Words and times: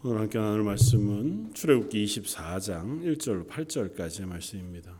오늘 0.00 0.20
함께 0.20 0.38
나눌 0.38 0.62
말씀은 0.62 1.54
출애굽기 1.54 2.04
24장 2.04 3.02
1절 3.02 3.48
8절까지의 3.48 4.26
말씀입니다. 4.26 4.96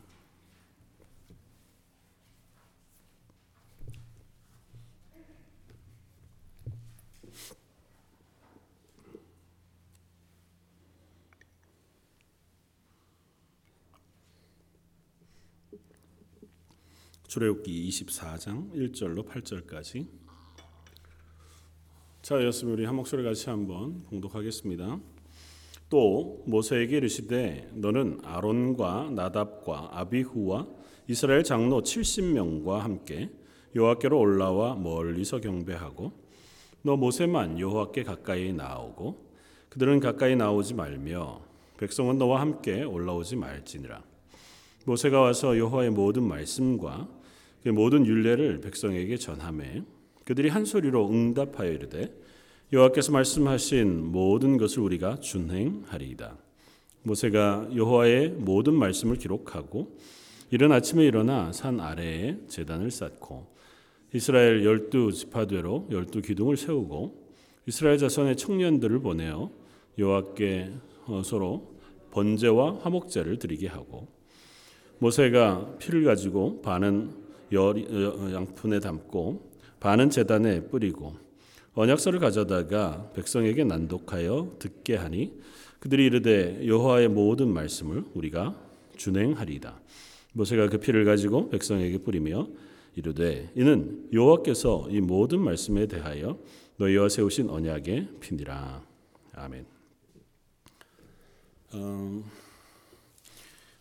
출애굽기 17.28 17.88
24장 17.88 18.72
1절로 18.72 19.28
8절까지 19.28 20.27
자, 22.28 22.44
였으면 22.44 22.74
우리 22.74 22.84
한 22.84 22.94
목소리 22.94 23.24
같이 23.24 23.48
한번 23.48 24.04
봉독하겠습니다. 24.10 25.00
또 25.88 26.42
모세에게 26.44 26.98
이르시되 26.98 27.70
너는 27.72 28.20
아론과 28.22 29.12
나답과 29.14 29.92
아비후와 29.92 30.66
이스라엘 31.06 31.42
장로 31.42 31.80
70명과 31.80 32.80
함께 32.80 33.30
여호와께로 33.74 34.18
올라와 34.18 34.74
멀리서 34.74 35.40
경배하고 35.40 36.12
너 36.82 36.98
모세만 36.98 37.58
여호와께 37.60 38.02
가까이 38.02 38.52
나오고 38.52 39.32
그들은 39.70 39.98
가까이 39.98 40.36
나오지 40.36 40.74
말며 40.74 41.40
백성은 41.78 42.18
너와 42.18 42.42
함께 42.42 42.82
올라오지 42.82 43.36
말지니라 43.36 44.02
모세가 44.84 45.18
와서 45.18 45.56
여호와의 45.56 45.92
모든 45.92 46.24
말씀과 46.24 47.08
그 47.62 47.70
모든 47.70 48.04
율례를 48.04 48.60
백성에게 48.60 49.16
전하매 49.16 49.82
그들이 50.28 50.50
한 50.50 50.66
소리로 50.66 51.08
응답하여 51.08 51.72
이르되 51.72 52.14
여호와께서 52.70 53.12
말씀하신 53.12 54.04
모든 54.12 54.58
것을 54.58 54.80
우리가 54.80 55.20
준행하리이다. 55.20 56.36
모세가 57.04 57.70
여호와의 57.74 58.32
모든 58.32 58.74
말씀을 58.74 59.16
기록하고 59.16 59.96
이른 60.50 60.70
아침에 60.70 61.06
일어나 61.06 61.50
산 61.52 61.80
아래에 61.80 62.36
제단을 62.46 62.90
쌓고 62.90 63.46
이스라엘 64.12 64.66
열두 64.66 65.12
지파대로 65.12 65.88
열두 65.90 66.20
기둥을 66.20 66.58
세우고 66.58 67.32
이스라엘 67.66 67.96
자손의 67.96 68.36
청년들을 68.36 68.98
보내어 68.98 69.50
여호와께 69.96 70.72
서로 71.24 71.74
번제와 72.10 72.80
화목제를 72.80 73.38
드리게 73.38 73.68
하고 73.68 74.08
모세가 74.98 75.78
피를 75.78 76.04
가지고 76.04 76.60
반은 76.60 77.14
양푼에 77.50 78.80
담고 78.80 79.47
반은 79.80 80.10
제단에 80.10 80.68
뿌리고 80.68 81.16
언약서를 81.74 82.18
가져다가 82.18 83.10
백성에게 83.14 83.64
난독하여 83.64 84.56
듣게 84.58 84.96
하니 84.96 85.38
그들이 85.78 86.06
이르되 86.06 86.66
여호와의 86.66 87.08
모든 87.08 87.48
말씀을 87.48 88.04
우리가 88.14 88.60
준행하리이다. 88.96 89.80
모세가 90.32 90.68
그 90.68 90.78
피를 90.78 91.04
가지고 91.04 91.48
백성에게 91.50 91.98
뿌리며 91.98 92.48
이르되 92.96 93.52
이는 93.54 94.08
여호와께서 94.12 94.88
이 94.90 95.00
모든 95.00 95.40
말씀에 95.40 95.86
대하여 95.86 96.38
너희와 96.78 97.08
세우신 97.08 97.48
언약의 97.48 98.08
피니라. 98.20 98.84
아멘. 99.34 99.66
어, 101.74 102.22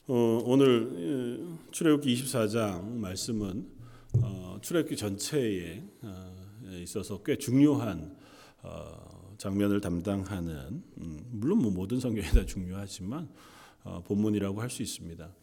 어, 0.08 0.42
오늘 0.46 1.58
출애굽기 1.72 2.14
24장 2.14 2.98
말씀은 2.98 3.77
어, 4.22 4.58
출애굽기 4.62 4.96
전체에 4.98 5.84
어, 6.02 6.48
있어서 6.82 7.22
꽤 7.24 7.36
중요한 7.36 8.16
어, 8.62 9.36
장면을 9.38 9.82
담당하는 9.82 10.84
음, 10.98 11.26
물론 11.32 11.60
뭐 11.60 11.72
모든 11.72 12.00
성경이 12.00 12.28
다 12.30 12.46
중요하지만 12.46 13.30
어, 13.84 14.02
본문이라고 14.06 14.62
할 14.62 14.70
수 14.70 14.82
있습니다. 14.82 15.34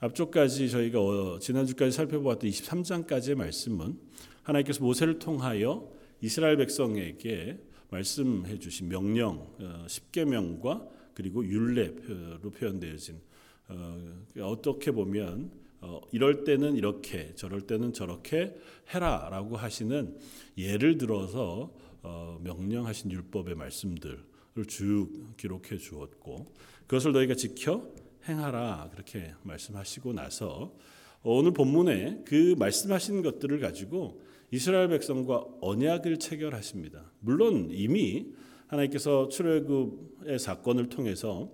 앞쪽까지 0.00 0.68
저희가 0.70 1.00
어, 1.00 1.38
지난주까지 1.38 1.92
살펴보았던 1.92 2.50
23장까지의 2.50 3.36
말씀은 3.36 3.98
하나님께서 4.42 4.82
모세를 4.82 5.18
통하여 5.18 5.90
이스라엘 6.20 6.56
백성에게 6.56 7.58
말씀해 7.90 8.58
주신 8.58 8.88
명령, 8.88 9.46
어, 9.60 9.86
십계명과 9.88 10.88
그리고 11.14 11.44
율례로 11.46 12.50
표현되어진 12.50 13.20
어, 13.68 14.14
어떻게 14.40 14.90
보면 14.90 15.50
어, 15.86 16.00
이럴 16.12 16.44
때는 16.44 16.76
이렇게 16.76 17.34
저럴 17.34 17.62
때는 17.62 17.92
저렇게 17.92 18.56
해라라고 18.94 19.58
하시는 19.58 20.16
예를 20.56 20.96
들어서 20.96 21.74
어, 22.02 22.38
명령하신 22.42 23.10
율법의 23.10 23.54
말씀들을 23.54 24.18
쭉 24.66 25.36
기록해 25.36 25.76
주었고 25.76 26.54
그것을 26.86 27.12
너희가 27.12 27.34
지켜 27.34 27.86
행하라 28.26 28.88
그렇게 28.92 29.34
말씀하시고 29.42 30.14
나서 30.14 30.74
오늘 31.22 31.52
본문에 31.52 32.22
그 32.24 32.54
말씀하신 32.58 33.22
것들을 33.22 33.60
가지고 33.60 34.22
이스라엘 34.50 34.88
백성과 34.88 35.44
언약을 35.60 36.18
체결하십니다. 36.18 37.12
물론 37.20 37.68
이미 37.70 38.32
하나님께서 38.68 39.28
출애굽의 39.28 40.38
사건을 40.38 40.88
통해서 40.88 41.52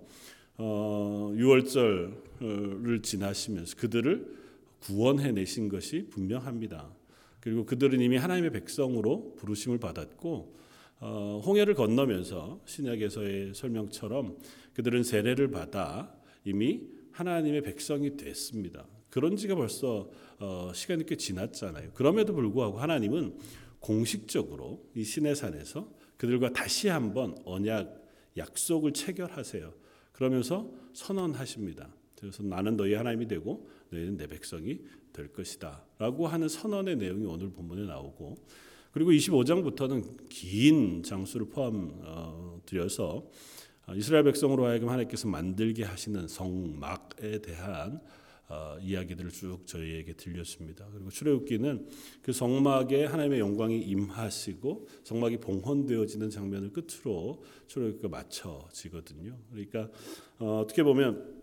어, 0.63 1.33
6월절을 1.35 3.01
지나시면서 3.01 3.75
그들을 3.77 4.41
구원해 4.79 5.31
내신 5.31 5.69
것이 5.69 6.07
분명합니다. 6.11 6.93
그리고 7.39 7.65
그들은 7.65 7.99
이미 7.99 8.17
하나님의 8.17 8.51
백성으로 8.51 9.33
부르심을 9.37 9.79
받았고 9.79 10.55
어, 10.99 11.41
홍해를 11.43 11.73
건너면서 11.73 12.61
신약에서의 12.65 13.55
설명처럼 13.55 14.37
그들은 14.75 15.01
세례를 15.01 15.49
받아 15.49 16.13
이미 16.45 16.83
하나님의 17.11 17.63
백성이 17.63 18.15
됐습니다. 18.15 18.85
그런 19.09 19.35
지가 19.35 19.55
벌써 19.55 20.11
어, 20.37 20.71
시간이 20.75 21.07
꽤 21.07 21.15
지났잖아요. 21.15 21.93
그럼에도 21.93 22.35
불구하고 22.35 22.77
하나님은 22.77 23.39
공식적으로 23.79 24.85
이 24.93 25.03
시내산에서 25.03 25.91
그들과 26.17 26.53
다시 26.53 26.87
한번 26.87 27.35
언약 27.45 27.99
약속을 28.37 28.93
체결하세요. 28.93 29.80
그러면서 30.21 30.69
선언하십니다. 30.93 31.89
그래서 32.19 32.43
나는 32.43 32.77
너희 32.77 32.93
하나님이 32.93 33.27
되고 33.27 33.67
너희는 33.89 34.17
내 34.17 34.27
백성이 34.27 34.79
될 35.11 35.33
것이다. 35.33 35.83
라고 35.97 36.27
하는 36.27 36.47
선언의 36.47 36.97
내용이 36.97 37.25
오늘 37.25 37.49
본문에 37.49 37.87
나오고 37.87 38.35
그리고 38.91 39.09
25장부터는 39.09 40.29
긴 40.29 41.01
장수를 41.01 41.49
포함드려서 41.49 43.27
어, 43.87 43.93
이스라엘 43.95 44.23
백성으로 44.25 44.65
하여금 44.65 44.89
하나님께서 44.89 45.27
만들게 45.27 45.85
하시는 45.85 46.27
성막에 46.27 47.39
대한 47.39 47.99
어, 48.51 48.77
이야기들을 48.81 49.31
쭉 49.31 49.65
저희에게 49.65 50.11
들렸습니다. 50.13 50.85
그리고 50.91 51.09
출애굽기는 51.09 51.87
그 52.21 52.33
성막에 52.33 53.05
하나님의 53.05 53.39
영광이 53.39 53.79
임하시고 53.79 54.89
성막이 55.05 55.37
봉헌되어지는 55.37 56.29
장면을 56.29 56.73
끝으로 56.73 57.41
출애굽기가 57.67 58.09
마쳐지거든요. 58.09 59.37
그러니까 59.51 59.89
어, 60.39 60.59
어떻게 60.59 60.83
보면 60.83 61.41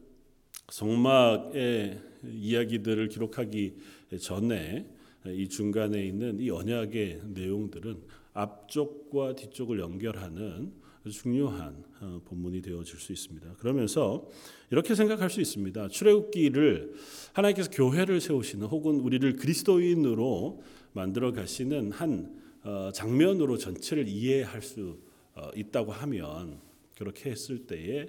성막의 0.68 1.98
이야기들을 2.30 3.08
기록하기 3.08 3.76
전에 4.20 4.86
이 5.28 5.48
중간에 5.48 6.04
있는 6.04 6.38
이 6.38 6.50
언약의 6.50 7.22
내용들은 7.24 8.02
앞쪽과 8.34 9.34
뒤쪽을 9.34 9.80
연결하는 9.80 10.74
중요한 11.10 11.84
어, 12.00 12.20
본문이 12.24 12.62
되어질 12.62 12.98
수 12.98 13.12
있습니다. 13.12 13.54
그러면서 13.58 14.28
이렇게 14.70 14.94
생각할 14.94 15.30
수 15.30 15.40
있습니다. 15.40 15.88
출애굽기를 15.88 16.94
하나님께서 17.32 17.70
교회를 17.70 18.20
세우시는 18.20 18.66
혹은 18.66 19.00
우리를 19.00 19.36
그리스도인으로 19.36 20.62
만들어 20.92 21.32
가시는 21.32 21.92
한 21.92 22.36
어, 22.64 22.90
장면으로 22.92 23.56
전체를 23.56 24.08
이해할 24.08 24.62
수 24.62 24.98
어, 25.34 25.50
있다고 25.54 25.92
하면 25.92 26.60
그렇게 26.96 27.30
했을 27.30 27.66
때에 27.66 28.06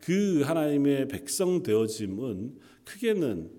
그 0.00 0.42
하나님의 0.44 1.08
백성 1.08 1.62
되어짐은 1.62 2.58
크게는 2.84 3.50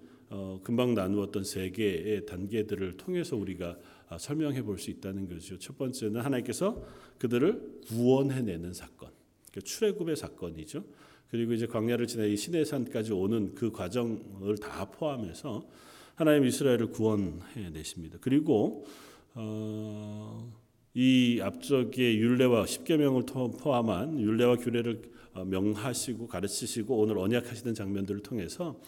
금방 0.63 0.95
나누었던 0.95 1.44
세 1.45 1.69
개의 1.69 2.25
단계들을 2.25 2.97
통해서 2.97 3.38
우리가 3.38 3.69
아, 3.69 3.77
설명해 4.18 4.62
볼 4.62 4.77
수 4.77 4.89
있다는 4.92 5.27
거죠. 5.27 5.57
첫 5.59 5.77
번째는 5.77 6.21
하나님께서 6.21 6.81
그들을 7.18 7.81
구원해내는 7.88 8.74
사건, 8.74 9.09
그러니까 9.51 9.62
출애굽의 9.65 10.15
사건이죠. 10.15 10.83
그리고 11.30 11.54
이제 11.54 11.68
광야를 11.68 12.07
지나 12.07 12.25
이 12.25 12.38
시내산까지 12.38 13.12
오는 13.12 13.54
그 13.54 13.71
과정을 13.71 14.57
다 14.59 14.86
포함해서 14.86 15.68
하나님 16.15 16.45
이스라엘을 16.45 16.92
구원해 16.92 17.69
내십니다. 17.71 18.18
그리고 18.21 18.86
어, 19.33 20.51
이 20.94 21.39
앞쪽의 21.44 22.18
율례와 22.18 22.65
십계명을 22.65 23.25
포함한 23.25 24.19
율례와 24.19 24.56
규례를 24.57 25.01
어, 25.33 25.45
명하시고 25.45 26.27
가르치시고 26.27 26.98
오늘 26.98 27.18
언약하시는 27.18 27.74
장면들을 27.74 28.21
통해서 28.21 28.80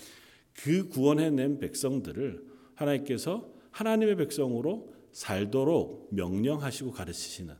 그 0.53 0.87
구원해낸 0.87 1.59
백성들을 1.59 2.43
하나님께서 2.75 3.51
하나님의 3.71 4.15
백성으로 4.15 4.93
살도록 5.11 6.09
명령하시고 6.11 6.91
가르치시는 6.91 7.55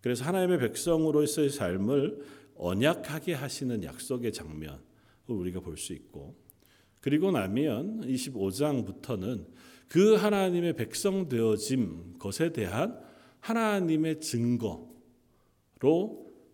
그래서 0.00 0.24
하나님의 0.24 0.58
백성으로서의 0.58 1.50
삶을 1.50 2.18
언약하게 2.56 3.34
하시는 3.34 3.82
약속의 3.84 4.32
장면을 4.32 4.78
우리가 5.26 5.60
볼 5.60 5.76
수 5.76 5.92
있고 5.92 6.36
그리고 7.00 7.30
나면 7.30 8.02
25장부터는 8.02 9.46
그 9.88 10.14
하나님의 10.14 10.74
백성 10.74 11.28
되어짐 11.28 12.18
것에 12.18 12.52
대한 12.52 12.98
하나님의 13.40 14.20
증거로 14.20 14.78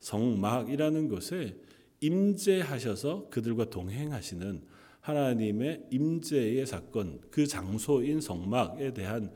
성막이라는 0.00 1.08
것에 1.08 1.56
임재하셔서 2.00 3.30
그들과 3.30 3.70
동행하시는 3.70 4.62
하나님의 5.00 5.86
임재의 5.90 6.66
사건, 6.66 7.20
그 7.30 7.46
장소인 7.46 8.20
성막에 8.20 8.94
대한 8.94 9.32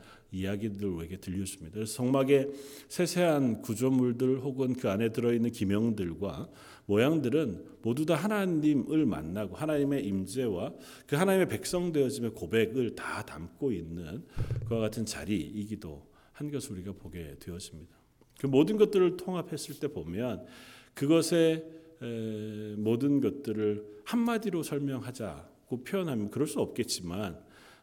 들려줍니다. 1.21 1.73
그래서 1.73 1.93
성막의 1.93 2.51
세세한 2.87 3.61
구조물들 3.61 4.39
혹은 4.39 4.73
그 4.73 4.89
안에 4.89 5.09
들어있는 5.09 5.51
기명들과 5.51 6.49
모양들은 6.85 7.65
모두 7.81 8.05
다 8.05 8.15
하나님을 8.15 9.05
만나고 9.05 9.55
하나님의 9.55 10.05
임재와 10.05 10.73
그 11.07 11.15
하나님의 11.15 11.47
백성 11.47 11.91
되어짐의 11.91 12.31
고백을 12.31 12.95
다 12.95 13.23
담고 13.23 13.71
있는 13.71 14.23
그와 14.67 14.79
같은 14.81 15.05
자리이기도 15.05 16.07
한 16.31 16.51
것을 16.51 16.73
우리가 16.73 16.93
보게 16.93 17.35
되었습니다. 17.39 17.95
그 18.39 18.47
모든 18.47 18.77
것들을 18.77 19.17
통합했을 19.17 19.79
때 19.79 19.87
보면 19.87 20.45
그것의 20.93 21.65
모든 22.77 23.19
것들을 23.19 23.99
한마디로 24.05 24.63
설명하자고 24.63 25.83
표현하면 25.83 26.29
그럴 26.29 26.47
수 26.47 26.59
없겠지만 26.59 27.37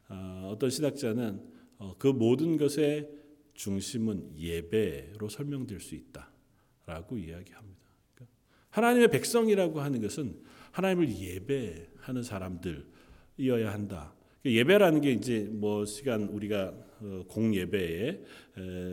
어, 0.08 0.50
어떤 0.52 0.70
신학자는 0.70 1.34
어, 1.34 1.55
그 1.98 2.08
모든 2.08 2.56
것의 2.56 3.10
중심은 3.54 4.38
예배로 4.38 5.28
설명될 5.28 5.80
수 5.80 5.94
있다라고 5.94 7.18
이야기합니다. 7.18 7.80
그러니까 8.14 8.36
하나님의 8.70 9.10
백성이라고 9.10 9.80
하는 9.80 10.00
것은 10.00 10.40
하나님을 10.72 11.08
예배하는 11.08 12.22
사람들이어야 12.22 13.72
한다. 13.72 14.14
그러니까 14.42 14.60
예배라는 14.60 15.00
게 15.00 15.12
이제 15.12 15.48
뭐 15.50 15.84
시간 15.84 16.24
우리가 16.28 16.74
어, 17.00 17.24
공예배의 17.28 18.22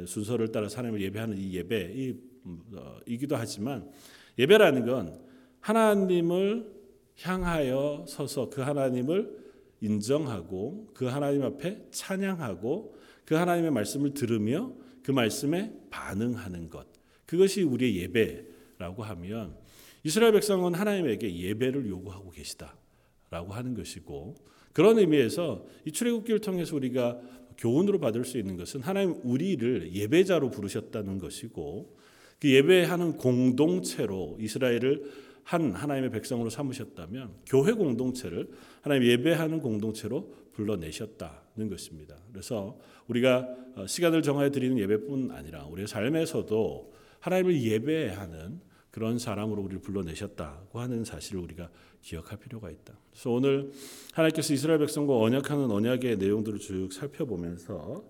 순서를 0.07 0.51
따라 0.51 0.67
하나님을 0.73 1.01
예배하는 1.01 1.37
이 1.37 1.53
예배이기도 1.53 3.35
하지만 3.35 3.89
예배라는 4.37 4.85
건 4.85 5.21
하나님을 5.61 6.73
향하여 7.21 8.05
서서 8.07 8.49
그 8.49 8.61
하나님을 8.61 9.42
인정하고 9.83 10.87
그 10.93 11.05
하나님 11.05 11.43
앞에 11.43 11.87
찬양하고 11.91 12.95
그 13.25 13.35
하나님의 13.35 13.71
말씀을 13.71 14.13
들으며 14.13 14.73
그 15.03 15.11
말씀에 15.11 15.73
반응하는 15.89 16.69
것. 16.69 16.87
그것이 17.25 17.63
우리의 17.63 17.97
예배라고 17.97 19.03
하면 19.03 19.57
이스라엘 20.03 20.31
백성은 20.33 20.73
하나님에게 20.73 21.35
예배를 21.35 21.87
요구하고 21.87 22.31
계시다라고 22.31 23.53
하는 23.53 23.73
것이고 23.73 24.35
그런 24.71 24.99
의미에서 24.99 25.65
이 25.85 25.91
출애굽기를 25.91 26.39
통해서 26.39 26.75
우리가 26.75 27.19
교훈으로 27.57 27.99
받을 27.99 28.23
수 28.23 28.37
있는 28.37 28.57
것은 28.57 28.81
하나님 28.81 29.19
우리를 29.23 29.93
예배자로 29.93 30.49
부르셨다는 30.49 31.19
것이고 31.19 31.97
그 32.39 32.49
예배하는 32.49 33.17
공동체로 33.17 34.37
이스라엘을 34.39 35.03
한 35.43 35.73
하나님의 35.73 36.09
백성으로 36.11 36.49
삼으셨다면 36.49 37.33
교회 37.45 37.73
공동체를 37.73 38.49
하나님 38.81 39.05
예배하는 39.09 39.59
공동체로 39.59 40.33
불러내셨다는 40.53 41.69
것입니다. 41.69 42.15
그래서 42.31 42.77
우리가 43.07 43.47
어, 43.75 43.87
시간을 43.87 44.21
정하여 44.21 44.51
드리는 44.51 44.77
예배뿐 44.77 45.31
아니라 45.31 45.65
우리의 45.65 45.87
삶에서도 45.87 46.93
하나님을 47.19 47.61
예배하는 47.61 48.61
그런 48.91 49.17
사람으로 49.17 49.63
우리를 49.63 49.81
불러내셨다고 49.81 50.79
하는 50.79 51.03
사실을 51.03 51.41
우리가 51.41 51.69
기억할 52.01 52.37
필요가 52.37 52.69
있다. 52.69 52.93
그래서 53.09 53.31
오늘 53.31 53.71
하나님께서 54.13 54.53
이스라엘 54.53 54.79
백성과 54.79 55.17
언약하는 55.17 55.71
언약의 55.71 56.17
내용들을 56.17 56.59
쭉 56.59 56.89
살펴보면서 56.91 58.03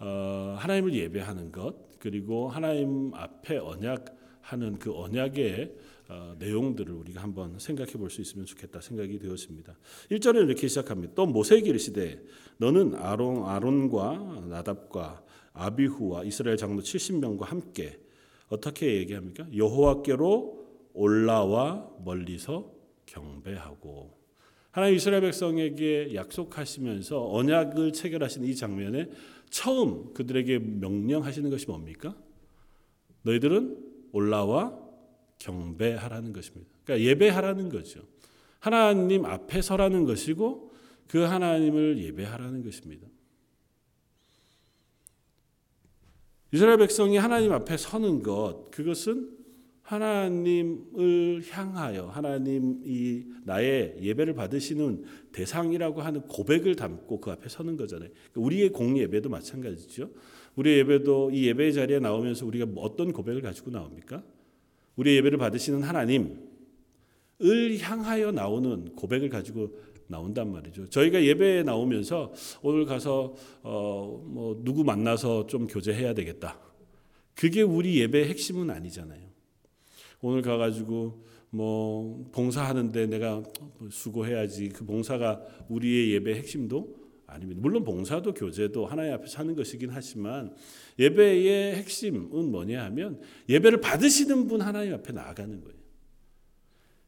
어, 0.00 0.56
하나님을 0.58 0.92
예배하는 0.92 1.52
것 1.52 1.98
그리고 2.00 2.48
하나님 2.48 3.12
앞에 3.14 3.58
언약하는 3.58 4.78
그 4.80 4.92
언약의 4.92 5.72
어, 6.14 6.36
내용들을 6.38 6.94
우리가 6.94 7.22
한번 7.22 7.58
생각해 7.58 7.92
볼 7.92 8.08
수 8.08 8.20
있으면 8.20 8.46
좋겠다 8.46 8.80
생각이 8.80 9.18
되었습니다. 9.18 9.76
1절에 10.10 10.44
이렇게 10.46 10.68
시작합니다. 10.68 11.14
또 11.14 11.26
모세에게 11.26 11.70
이르시되 11.70 12.22
너는 12.58 12.94
아론 12.94 13.44
아론과 13.44 14.44
나답과 14.48 15.24
아비후와 15.52 16.24
이스라엘 16.24 16.56
장로 16.56 16.80
70명과 16.82 17.44
함께 17.44 17.98
어떻게 18.48 18.96
얘기합니까? 18.98 19.46
여호와께로 19.56 20.64
올라와 20.92 21.90
멀리서 22.04 22.72
경배하고 23.06 24.16
하나님 24.70 24.96
이스라엘 24.96 25.22
백성에게 25.22 26.14
약속하시면서 26.14 27.32
언약을 27.32 27.92
체결하신 27.92 28.44
이 28.44 28.54
장면에 28.54 29.10
처음 29.50 30.12
그들에게 30.14 30.58
명령하시는 30.58 31.48
것이 31.50 31.66
뭡니까? 31.66 32.16
너희들은 33.22 33.78
올라와 34.12 34.83
경배하라는 35.38 36.32
것입니다. 36.32 36.70
그러니까 36.84 37.08
예배하라는 37.08 37.68
거죠. 37.68 38.02
하나님 38.60 39.24
앞에 39.24 39.60
서라는 39.60 40.04
것이고 40.04 40.72
그 41.06 41.18
하나님을 41.18 41.98
예배하라는 41.98 42.62
것입니다. 42.64 43.06
이스라엘 46.52 46.78
백성이 46.78 47.16
하나님 47.16 47.52
앞에 47.52 47.76
서는 47.76 48.22
것 48.22 48.70
그것은 48.70 49.44
하나님을 49.82 51.42
향하여 51.50 52.06
하나님이 52.06 53.26
나의 53.44 53.98
예배를 54.00 54.34
받으시는 54.34 55.04
대상이라고 55.32 56.00
하는 56.00 56.22
고백을 56.22 56.74
담고 56.74 57.20
그 57.20 57.30
앞에 57.30 57.48
서는 57.50 57.76
거잖아요. 57.76 58.08
그러니까 58.08 58.40
우리의 58.40 58.70
공예배도 58.70 59.28
마찬가지죠. 59.28 60.10
우리의 60.56 60.78
예배도 60.78 61.32
이 61.32 61.48
예배 61.48 61.72
자리에 61.72 61.98
나오면서 61.98 62.46
우리가 62.46 62.66
어떤 62.76 63.12
고백을 63.12 63.42
가지고 63.42 63.72
나옵니까? 63.72 64.22
우리의 64.96 65.18
예배를 65.18 65.38
받으시는 65.38 65.82
하나님을 65.82 66.38
향하여 67.80 68.32
나오는 68.32 68.94
고백을 68.94 69.28
가지고 69.28 69.76
나온단 70.06 70.52
말이죠. 70.52 70.90
저희가 70.90 71.24
예배에 71.24 71.62
나오면서 71.62 72.32
오늘 72.62 72.84
가서 72.84 73.34
어 73.62 74.22
뭐 74.24 74.60
누구 74.64 74.84
만나서 74.84 75.46
좀 75.46 75.66
교제해야 75.66 76.12
되겠다. 76.14 76.58
그게 77.34 77.62
우리 77.62 78.00
예배의 78.00 78.28
핵심은 78.28 78.70
아니잖아요. 78.70 79.22
오늘 80.20 80.42
가가지고 80.42 81.24
뭐 81.50 82.28
봉사하는데 82.32 83.06
내가 83.06 83.42
수고해야지 83.90 84.70
그 84.70 84.84
봉사가 84.84 85.40
우리의 85.68 86.12
예배 86.14 86.34
핵심도 86.34 87.03
아닙니다. 87.26 87.60
물론 87.62 87.84
봉사도 87.84 88.34
교제도 88.34 88.86
하나님 88.86 89.12
앞에 89.14 89.26
사는 89.26 89.54
것이긴 89.54 89.90
하지만 89.90 90.54
예배의 90.98 91.76
핵심은 91.76 92.50
뭐냐 92.50 92.84
하면 92.84 93.20
예배를 93.48 93.80
받으시는 93.80 94.46
분 94.46 94.62
하나님 94.62 94.94
앞에 94.94 95.12
나아가는 95.12 95.60
거예요. 95.60 95.78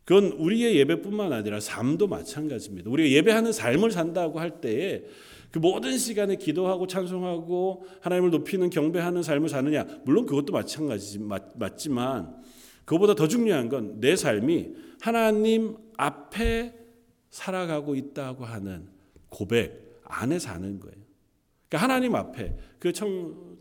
그건 0.05 0.27
우리의 0.33 0.77
예배뿐만 0.77 1.33
아니라 1.33 1.59
삶도 1.61 2.07
마찬가지입니다. 2.07 2.91
우리가 2.91 3.11
예배하는 3.11 3.53
삶을 3.53 3.91
산다고 3.91 4.39
할 4.39 4.61
때에 4.61 5.05
그 5.51 5.59
모든 5.59 5.97
시간에 5.99 6.37
기도하고 6.37 6.87
찬송하고 6.87 7.87
하나님을 8.01 8.31
높이는 8.31 8.71
경배하는 8.71 9.23
삶을 9.23 9.49
사느냐 9.49 9.87
물론 10.05 10.27
그것도 10.27 10.53
마찬가지 10.53 11.19
맞, 11.19 11.77
지만 11.77 12.37
그보다 12.85 13.15
더 13.15 13.27
중요한 13.27 13.69
건 13.69 13.99
내 14.01 14.17
삶이 14.17 14.75
하나님 15.01 15.77
앞에 15.97 16.75
살아가고 17.31 17.95
있다고 17.97 18.45
하는 18.45 18.89
고백 19.29 19.86
안에 20.09 20.39
사는 20.39 20.81
거예요. 20.81 20.97
그러니까 21.69 21.79
하나님 21.79 22.15
앞에 22.15 22.57
그 22.79 22.93
청, 22.93 23.59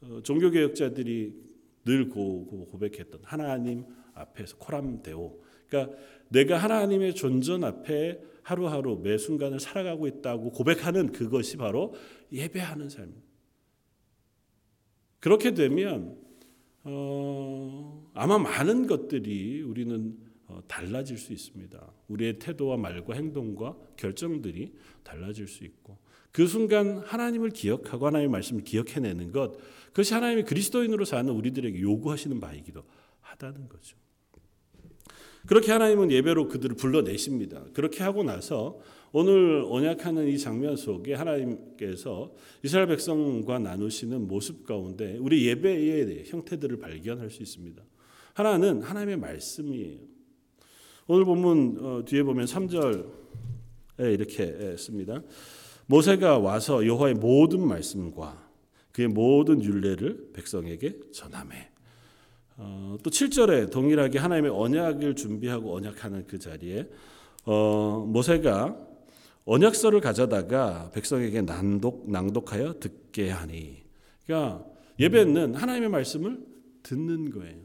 어, 0.00 0.20
종교개혁자들이 0.22 1.34
늘 1.84 2.08
고, 2.08 2.66
고백했던 2.70 3.20
하나님 3.24 3.84
앞에서 4.14 4.56
코람데오. 4.58 5.40
그러니까 5.68 5.96
내가 6.28 6.58
하나님의 6.58 7.14
존전 7.14 7.64
앞에 7.64 8.20
하루하루 8.42 9.00
매 9.02 9.18
순간을 9.18 9.60
살아가고 9.60 10.06
있다고 10.06 10.52
고백하는 10.52 11.12
그것이 11.12 11.56
바로 11.56 11.94
예배하는 12.32 12.88
삶입니다. 12.88 13.28
그렇게 15.20 15.52
되면 15.52 16.16
어, 16.84 18.10
아마 18.14 18.38
많은 18.38 18.86
것들이 18.86 19.62
우리는 19.62 20.16
어, 20.24 20.27
달라질 20.66 21.18
수 21.18 21.32
있습니다. 21.32 21.92
우리의 22.08 22.38
태도와 22.38 22.76
말과 22.76 23.14
행동과 23.14 23.76
결정들이 23.96 24.74
달라질 25.02 25.46
수 25.46 25.64
있고 25.64 25.98
그 26.32 26.46
순간 26.46 26.98
하나님을 26.98 27.50
기억하고 27.50 28.06
하나님의 28.06 28.30
말씀을 28.30 28.64
기억해내는 28.64 29.32
것 29.32 29.56
그것이 29.88 30.14
하나님의 30.14 30.44
그리스도인으로 30.44 31.04
사는 31.04 31.32
우리들에게 31.32 31.80
요구하시는 31.80 32.38
바이기도 32.40 32.84
하다는 33.20 33.68
거죠. 33.68 33.96
그렇게 35.46 35.72
하나님은 35.72 36.10
예배로 36.10 36.48
그들을 36.48 36.76
불러내십니다. 36.76 37.64
그렇게 37.72 38.02
하고 38.02 38.22
나서 38.22 38.78
오늘 39.12 39.64
언약하는 39.66 40.28
이 40.28 40.38
장면 40.38 40.76
속에 40.76 41.14
하나님께서 41.14 42.34
이스라엘 42.62 42.88
백성과 42.88 43.58
나누시는 43.58 44.28
모습 44.28 44.66
가운데 44.66 45.16
우리 45.18 45.46
예배의 45.46 46.24
형태들을 46.26 46.78
발견할 46.78 47.30
수 47.30 47.42
있습니다. 47.42 47.82
하나는 48.34 48.82
하나님의 48.82 49.16
말씀이에요. 49.16 49.98
오늘 51.10 51.24
본문 51.24 51.78
어, 51.80 52.04
뒤에 52.04 52.22
보면 52.22 52.44
3절에 52.44 53.02
이렇게 53.98 54.76
씁니다. 54.76 55.22
모세가 55.86 56.36
와서 56.36 56.86
여호와의 56.86 57.14
모든 57.14 57.66
말씀과 57.66 58.46
그의 58.92 59.08
모든 59.08 59.64
율례를 59.64 60.32
백성에게 60.34 61.00
전함해. 61.10 61.70
어, 62.58 62.98
또 63.02 63.08
7절에 63.08 63.70
동일하게 63.70 64.18
하나님의 64.18 64.50
언약을 64.50 65.16
준비하고 65.16 65.74
언약하는 65.74 66.26
그 66.26 66.38
자리에 66.38 66.86
어, 67.46 68.04
모세가 68.06 68.76
언약서를 69.46 70.02
가져다가 70.02 70.90
백성에게 70.92 71.40
낭독, 71.40 72.10
낭독하여 72.10 72.80
듣게 72.80 73.30
하니. 73.30 73.82
그러니까 74.26 74.62
예배는 75.00 75.54
하나님의 75.54 75.88
말씀을 75.88 76.44
듣는 76.82 77.30
거예요. 77.30 77.56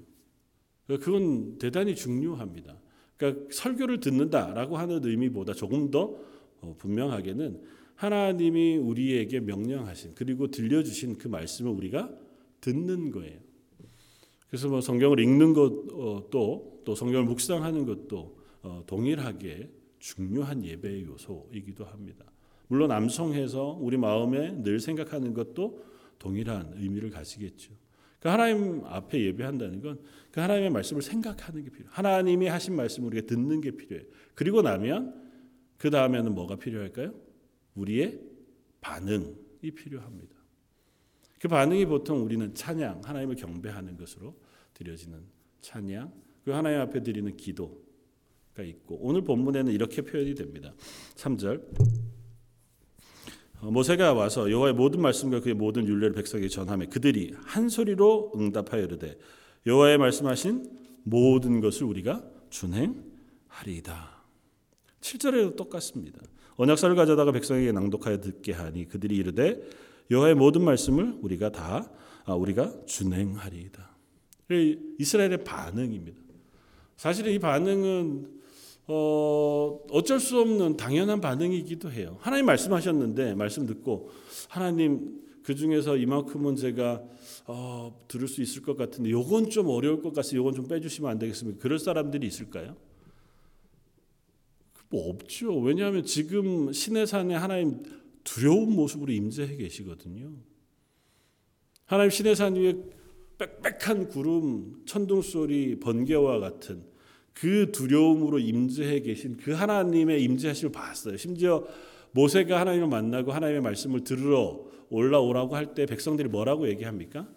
그건 0.88 1.58
대단히 1.58 1.94
중요합니다. 1.94 2.83
그러니까 3.18 3.48
설교를 3.52 4.00
듣는다라고 4.00 4.78
하는 4.78 5.04
의미보다 5.04 5.54
조금 5.54 5.92
더 5.92 6.16
어, 6.62 6.76
분명하게는 6.78 7.62
하나님이 7.96 8.78
우리에게 8.78 9.40
명령하신 9.40 10.14
그리고 10.16 10.48
들려주신 10.48 11.18
그 11.18 11.28
말씀을 11.28 11.72
우리가 11.72 12.10
듣는 12.62 13.12
거예요. 13.12 13.40
그래서 14.48 14.68
뭐 14.68 14.82
성경을 14.82 15.20
읽는 15.20 15.54
것도 15.54 16.82
또 16.86 16.96
성경을 16.96 17.26
묵상하는 17.26 17.86
것도 17.86 18.38
어, 18.62 18.84
동일하게 18.86 19.70
중요한 20.00 20.64
예배의 20.64 21.06
요소이기도 21.06 21.86
합니다. 21.86 22.26
물론 22.68 22.92
암송해서 22.92 23.78
우리 23.80 23.98
마음에 23.98 24.52
늘 24.64 24.80
생각하는 24.80 25.34
것도 25.34 25.84
동일한 26.20 26.74
의미를 26.76 27.10
가지겠죠. 27.10 27.74
그 28.20 28.30
하나님 28.30 28.84
앞에 28.86 29.22
예배한다는 29.26 29.82
건 29.82 30.00
그 30.34 30.40
하나님의 30.40 30.72
말씀을 30.72 31.04
생각하는 31.04 31.64
게 31.64 31.70
필요해요. 31.70 31.92
하나님이 31.94 32.48
하신 32.48 32.76
말씀을 32.76 33.06
우리가 33.10 33.28
듣는 33.28 33.62
게 33.62 33.70
필요해요. 33.70 34.08
그리고 34.34 34.64
나면 34.64 35.14
그 35.78 35.92
다음에는 35.92 36.34
뭐가 36.34 36.56
필요할까요? 36.56 37.14
우리의 37.76 38.20
반응이 38.82 39.70
필요합니다. 39.76 40.36
그 41.40 41.48
반응이 41.48 41.86
보통 41.86 42.24
우리는 42.24 42.52
찬양, 42.56 43.02
하나님을 43.04 43.36
경배하는 43.36 43.96
것으로 43.96 44.36
드려지는 44.74 45.20
찬양, 45.62 46.12
그 46.44 46.50
하나님 46.50 46.80
앞에 46.80 47.04
드리는 47.04 47.38
기도가 47.38 48.64
있고 48.64 48.98
오늘 49.02 49.22
본문에는 49.24 49.72
이렇게 49.72 50.02
표현이 50.02 50.34
됩니다. 50.34 50.74
3절 51.14 51.62
어, 53.62 53.70
모세가 53.70 54.14
와서 54.14 54.50
여호와의 54.50 54.74
모든 54.74 55.00
말씀과 55.00 55.42
그의 55.42 55.54
모든 55.54 55.86
율례를 55.86 56.14
백성에게 56.14 56.48
전하며 56.48 56.88
그들이 56.88 57.36
한 57.44 57.70
소리로 57.70 58.32
응답하여 58.36 58.86
이르되 58.86 59.16
여호와의 59.66 59.98
말씀하신 59.98 60.70
모든 61.04 61.62
것을 61.62 61.86
우리가 61.86 62.24
준행하리이다. 62.50 64.24
7절에도 65.02 65.56
똑같습니다. 65.56 66.20
언약서를 66.56 66.96
가져다가 66.96 67.32
백성에게 67.32 67.72
낭독하여 67.72 68.22
듣게 68.22 68.54
하니 68.54 68.88
그들이 68.88 69.16
이르되 69.16 69.62
여호와의 70.12 70.36
모든 70.36 70.64
말씀을 70.64 71.18
우리가 71.22 71.52
다 71.52 71.90
아, 72.26 72.36
우리가 72.36 72.86
준행하리이다. 72.86 73.94
이스라엘의 75.00 75.44
반응입니다. 75.44 76.22
사실은 76.96 77.32
이 77.34 77.40
반응은 77.40 78.44
어, 78.88 79.80
어쩔 79.92 80.20
수 80.20 80.40
없는 80.40 80.78
당연한 80.78 81.22
반응이기도 81.22 81.92
해요. 81.92 82.18
하나님 82.20 82.46
말씀하셨는데 82.46 83.36
말씀 83.36 83.66
듣고 83.66 84.12
하나님 84.50 85.22
그 85.42 85.56
중에서 85.56 85.98
이만큼은 85.98 86.56
제가 86.56 87.02
어, 87.46 88.06
들을 88.08 88.28
수 88.28 88.42
있을 88.42 88.62
것 88.62 88.78
같은데 88.78 89.10
요건 89.12 89.50
좀 89.50 89.68
어려울 89.68 90.02
것 90.02 90.10
같아서 90.10 90.36
요건 90.36 90.54
좀 90.54 90.68
빼주시면 90.68 91.12
안 91.12 91.20
되겠습니까? 91.20 91.60
그럴 91.62 91.80
사람들이 91.80 92.26
있을까요? 92.26 92.76
뭐 94.90 95.10
없죠. 95.10 95.58
왜냐하면 95.60 96.06
지금 96.06 96.72
신의 96.72 97.08
산에 97.08 97.34
하나님 97.36 97.84
두려운 98.24 98.74
모습으로 98.74 99.12
임재해 99.12 99.56
계시거든요. 99.58 100.32
하나님 101.86 102.12
신의 102.12 102.36
산 102.36 102.56
위에 102.56 102.76
빽빽한 103.38 104.10
구름, 104.10 104.84
천둥 104.86 105.22
소리, 105.22 105.80
번개와 105.80 106.40
같은 106.40 106.84
그 107.34 107.72
두려움으로 107.72 108.40
임재해 108.40 109.02
계신 109.02 109.38
그 109.38 109.52
하나님의 109.52 110.24
임재하심을 110.24 110.72
봤어요. 110.72 111.18
심지어 111.18 111.66
모세가 112.12 112.60
하나님을 112.60 112.88
만나고 112.88 113.32
하나님의 113.32 113.62
말씀을 113.62 114.04
들으러 114.04 114.64
올라오라고 114.94 115.56
할 115.56 115.74
때 115.74 115.86
백성들이 115.86 116.30
뭐라고 116.30 116.68
얘기합니까? 116.70 117.28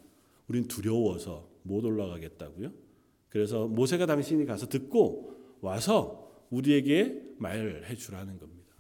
우린 0.48 0.68
두려워서 0.68 1.48
못 1.62 1.84
올라가겠다고요. 1.84 2.70
그래서 3.28 3.66
모세가 3.66 4.06
당신이 4.06 4.44
가서 4.46 4.68
듣고 4.68 5.34
와서 5.60 6.30
우리에게 6.50 7.22
말해 7.38 7.94
주라는 7.96 8.38
겁니다. 8.38 8.75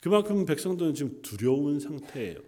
그만큼 0.00 0.46
백성들은 0.46 0.94
지금 0.94 1.20
두려운 1.20 1.80
상태예요. 1.80 2.38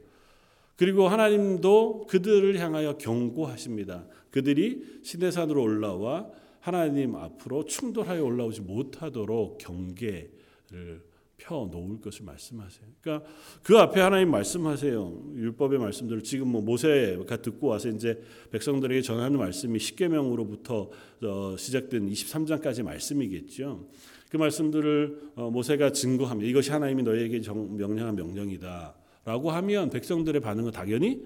그리고 0.76 1.08
하나님도 1.08 2.06
그들을 2.08 2.56
향하여 2.58 2.96
경고하십니다. 2.98 4.06
그들이 4.30 5.00
시내산으로 5.02 5.60
올라와 5.60 6.30
하나님 6.60 7.16
앞으로 7.16 7.64
충돌하여 7.64 8.22
올라오지 8.22 8.60
못하도록 8.60 9.58
경계를 9.58 11.02
펴 11.38 11.68
놓을 11.70 12.00
것을 12.00 12.24
말씀하세요. 12.24 12.86
그러니까 13.00 13.28
그 13.62 13.78
앞에 13.78 14.00
하나님 14.00 14.30
말씀하세요. 14.30 15.32
율법의 15.34 15.78
말씀들을 15.78 16.22
지금 16.22 16.48
뭐 16.48 16.60
모세가 16.60 17.40
듣고 17.40 17.68
와서 17.68 17.88
이제 17.88 18.20
백성들에게 18.50 19.00
전하는 19.02 19.38
말씀이 19.38 19.78
십계명으로부터 19.78 20.90
어, 21.22 21.56
시작된 21.56 22.10
23장까지 22.10 22.82
말씀이겠죠. 22.82 23.88
그 24.28 24.36
말씀들을 24.36 25.32
어, 25.36 25.50
모세가 25.50 25.92
증거합니다. 25.92 26.50
이것이 26.50 26.70
하나님이 26.70 27.04
너희에게 27.04 27.40
명령한 27.40 28.16
명령이다라고 28.16 29.50
하면 29.50 29.90
백성들의 29.90 30.40
반응은 30.40 30.72
당연히 30.72 31.24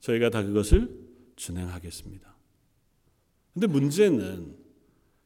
저희가 0.00 0.28
다 0.28 0.42
그것을 0.42 0.90
준행하겠습니다. 1.36 2.34
근데 3.54 3.66
문제는 3.68 4.54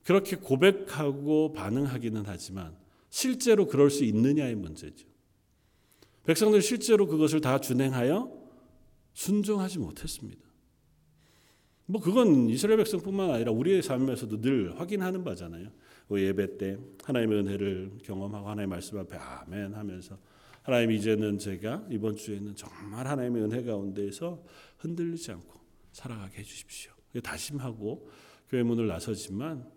그렇게 0.05 0.37
고백하고 0.37 1.53
반응하기는 1.53 2.23
하지만 2.27 2.80
실제로 3.11 3.67
그럴 3.67 3.91
수 3.91 4.05
있느냐의 4.05 4.55
문제죠. 4.55 5.07
백성들 6.25 6.63
실제로 6.63 7.07
그것을 7.07 7.41
다 7.41 7.59
준행하여 7.59 8.41
순종하지 9.13 9.79
못했습니다. 9.81 10.41
뭐 11.87 12.01
그건 12.01 12.49
이스라엘 12.49 12.77
백성뿐만 12.79 13.31
아니라 13.31 13.51
우리의 13.51 13.83
삶에서도 13.83 14.41
늘 14.41 14.79
확인하는 14.79 15.25
바잖아요. 15.25 15.71
그 16.09 16.23
예배 16.23 16.57
때 16.57 16.79
하나님의 17.05 17.41
은혜를 17.41 17.99
경험하고 18.05 18.49
하나님의 18.49 18.69
말씀 18.69 18.99
앞에 18.99 19.17
아멘 19.17 19.75
하면서 19.75 20.17
하나님 20.63 20.93
이제는 20.93 21.39
제가 21.39 21.87
이번 21.91 22.17
주에는 22.17 22.55
정말 22.55 23.07
하나님의 23.09 23.43
은혜 23.43 23.65
가운데에서 23.65 24.45
흔들리지 24.79 25.33
않고 25.33 25.59
살아가게 25.93 26.39
해주십시오. 26.39 26.93
다짐하고 27.25 28.09
교회 28.49 28.63
문을 28.63 28.87
나서지만 28.87 29.69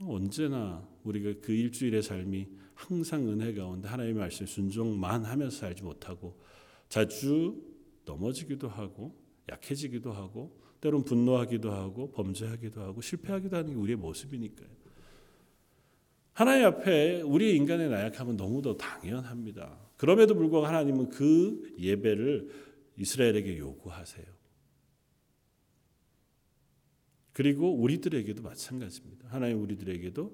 언제나 0.00 0.86
우리가 1.04 1.40
그 1.40 1.52
일주일의 1.52 2.02
삶이 2.02 2.48
항상 2.74 3.28
은혜 3.28 3.54
가운데 3.54 3.88
하나님의 3.88 4.20
말씀 4.20 4.46
순종만 4.46 5.24
하면서 5.24 5.56
살지 5.56 5.82
못하고 5.82 6.38
자주 6.88 7.62
넘어지기도 8.04 8.68
하고 8.68 9.14
약해지기도 9.48 10.12
하고 10.12 10.58
때론 10.80 11.04
분노하기도 11.04 11.70
하고 11.72 12.10
범죄하기도 12.12 12.82
하고 12.82 13.00
실패하기도 13.00 13.56
하는 13.56 13.70
게 13.70 13.76
우리의 13.76 13.96
모습이니까요. 13.96 14.68
하나님 16.34 16.66
앞에 16.66 17.22
우리 17.22 17.56
인간의 17.56 17.88
나약함은 17.88 18.36
너무도 18.36 18.76
당연합니다. 18.76 19.78
그럼에도 19.96 20.34
불구하고 20.34 20.66
하나님은 20.66 21.08
그 21.10 21.74
예배를 21.78 22.50
이스라엘에게 22.98 23.56
요구하세요. 23.58 24.33
그리고 27.34 27.74
우리들에게도 27.74 28.42
마찬가지입니다. 28.42 29.28
하나님 29.28 29.60
우리들에게도 29.60 30.32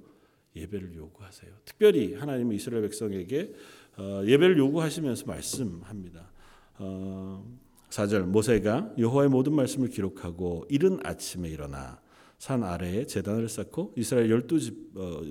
예배를 0.54 0.94
요구하세요. 0.94 1.50
특별히 1.64 2.14
하나님은 2.14 2.54
이스라엘 2.54 2.82
백성에게 2.82 3.52
어, 3.96 4.22
예배를 4.26 4.58
요구하시면서 4.58 5.26
말씀합니다. 5.26 6.30
4절 6.78 8.22
어, 8.22 8.26
모세가 8.26 8.94
여호와의 8.98 9.30
모든 9.30 9.54
말씀을 9.54 9.88
기록하고 9.88 10.66
이른 10.68 10.98
아침에 11.04 11.48
일어나 11.48 12.00
산 12.38 12.62
아래에 12.62 13.06
제단을 13.06 13.48
쌓고 13.48 13.94
이스라엘 13.96 14.30
열두 14.30 14.60
집 14.60 14.96
어, 14.96 15.22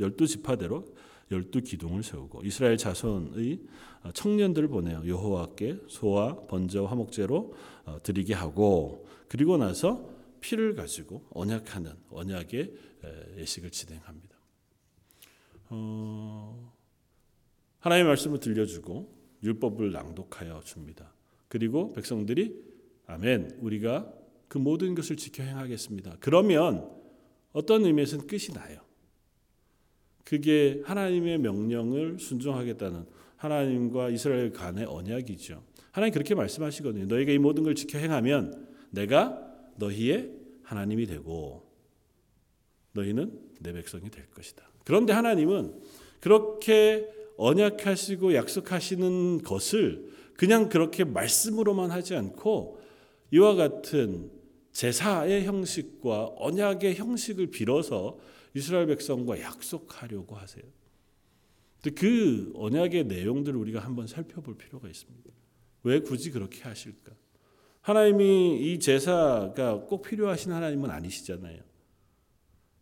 열두 0.00 0.26
지파대로 0.26 0.94
열두 1.30 1.60
기둥을 1.60 2.02
세우고 2.04 2.42
이스라엘 2.44 2.78
자손의 2.78 3.60
청년들을 4.14 4.68
보내어 4.68 5.06
여호와께 5.06 5.80
소와 5.88 6.46
번제와 6.46 6.88
화목제로 6.90 7.52
드리게 8.04 8.32
하고 8.32 9.04
그리고 9.26 9.56
나서 9.56 10.15
피를 10.46 10.76
가지고 10.76 11.26
언약하는 11.30 11.92
언약의 12.08 12.72
예식을 13.38 13.70
진행합니다. 13.70 14.36
어, 15.70 16.72
하나님의 17.80 18.10
말씀을 18.10 18.38
들려주고 18.38 19.12
율법을 19.42 19.90
낭독하여 19.90 20.60
줍니다. 20.64 21.12
그리고 21.48 21.92
백성들이 21.94 22.64
아멘 23.06 23.58
우리가 23.60 24.12
그 24.46 24.58
모든 24.58 24.94
것을 24.94 25.16
지켜 25.16 25.42
행하겠습니다. 25.42 26.18
그러면 26.20 26.92
어떤 27.52 27.84
의미에서는 27.84 28.28
끝이 28.28 28.54
나요. 28.54 28.80
그게 30.24 30.80
하나님의 30.84 31.38
명령을 31.38 32.20
순종하겠다는 32.20 33.04
하나님과 33.36 34.10
이스라엘 34.10 34.52
간의 34.52 34.84
언약이죠. 34.84 35.64
하나님 35.90 36.12
그렇게 36.12 36.36
말씀하시거든요. 36.36 37.06
너희가 37.06 37.32
이 37.32 37.38
모든 37.38 37.64
걸 37.64 37.74
지켜 37.74 37.98
행하면 37.98 38.68
내가 38.90 39.42
너희의 39.76 40.35
하나님이 40.66 41.06
되고 41.06 41.64
너희는 42.92 43.40
내 43.60 43.72
백성이 43.72 44.10
될 44.10 44.28
것이다. 44.30 44.68
그런데 44.84 45.12
하나님은 45.12 45.80
그렇게 46.20 47.08
언약하시고 47.36 48.34
약속하시는 48.34 49.42
것을 49.42 50.12
그냥 50.34 50.68
그렇게 50.68 51.04
말씀으로만 51.04 51.90
하지 51.90 52.14
않고 52.16 52.80
이와 53.30 53.54
같은 53.54 54.30
제사의 54.72 55.44
형식과 55.44 56.34
언약의 56.36 56.96
형식을 56.96 57.48
빌어서 57.48 58.18
이스라엘 58.54 58.86
백성과 58.86 59.40
약속하려고 59.40 60.36
하세요. 60.36 60.64
그 61.94 62.52
언약의 62.54 63.04
내용들을 63.04 63.58
우리가 63.58 63.80
한번 63.80 64.06
살펴볼 64.06 64.56
필요가 64.58 64.88
있습니다. 64.88 65.30
왜 65.84 66.00
굳이 66.00 66.30
그렇게 66.30 66.62
하실까? 66.62 67.12
하나님이 67.86 68.58
이 68.62 68.80
제사가 68.80 69.82
꼭 69.86 70.02
필요하신 70.02 70.50
하나님은 70.50 70.90
아니시잖아요. 70.90 71.60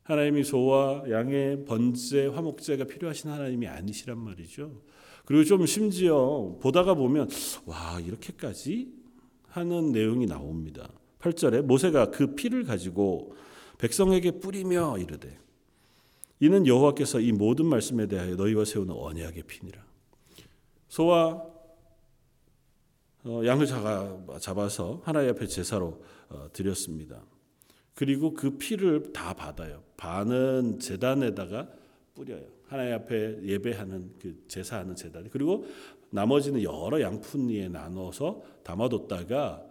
하나님이 0.02 0.44
소와 0.44 1.04
양의 1.10 1.66
번제, 1.66 2.28
화목제가 2.28 2.84
필요하신 2.84 3.28
하나님이 3.28 3.66
아니시란 3.66 4.16
말이죠. 4.16 4.80
그리고 5.26 5.44
좀 5.44 5.66
심지어 5.66 6.56
보다가 6.62 6.94
보면 6.94 7.28
와 7.66 8.00
이렇게까지 8.00 8.94
하는 9.48 9.92
내용이 9.92 10.24
나옵니다. 10.24 10.88
8절에 11.18 11.60
모세가 11.60 12.10
그 12.10 12.34
피를 12.34 12.64
가지고 12.64 13.34
백성에게 13.76 14.40
뿌리며 14.40 14.96
이르되 14.96 15.38
이는 16.40 16.66
여호와께서 16.66 17.20
이 17.20 17.30
모든 17.32 17.66
말씀에 17.66 18.06
대하여 18.06 18.36
너희와 18.36 18.64
세우는 18.64 18.94
언약의 18.94 19.42
피니라. 19.42 19.84
소와 20.88 21.26
어, 21.26 21.53
양을 23.26 23.66
잡아서 24.40 25.00
하나님 25.04 25.30
앞에 25.30 25.46
제사로 25.46 26.02
어, 26.28 26.48
드렸습니다. 26.52 27.22
그리고 27.94 28.34
그 28.34 28.58
피를 28.58 29.12
다 29.12 29.34
받아요. 29.34 29.82
반은 29.96 30.78
제단에다가 30.78 31.68
뿌려요. 32.14 32.44
하나님 32.66 32.94
앞에 32.94 33.42
예배하는 33.42 34.14
그 34.20 34.44
제사하는 34.48 34.96
제단. 34.96 35.28
그리고 35.30 35.64
나머지는 36.10 36.62
여러 36.62 37.00
양푼위에 37.00 37.68
나눠서 37.68 38.42
담아뒀다가 38.62 39.64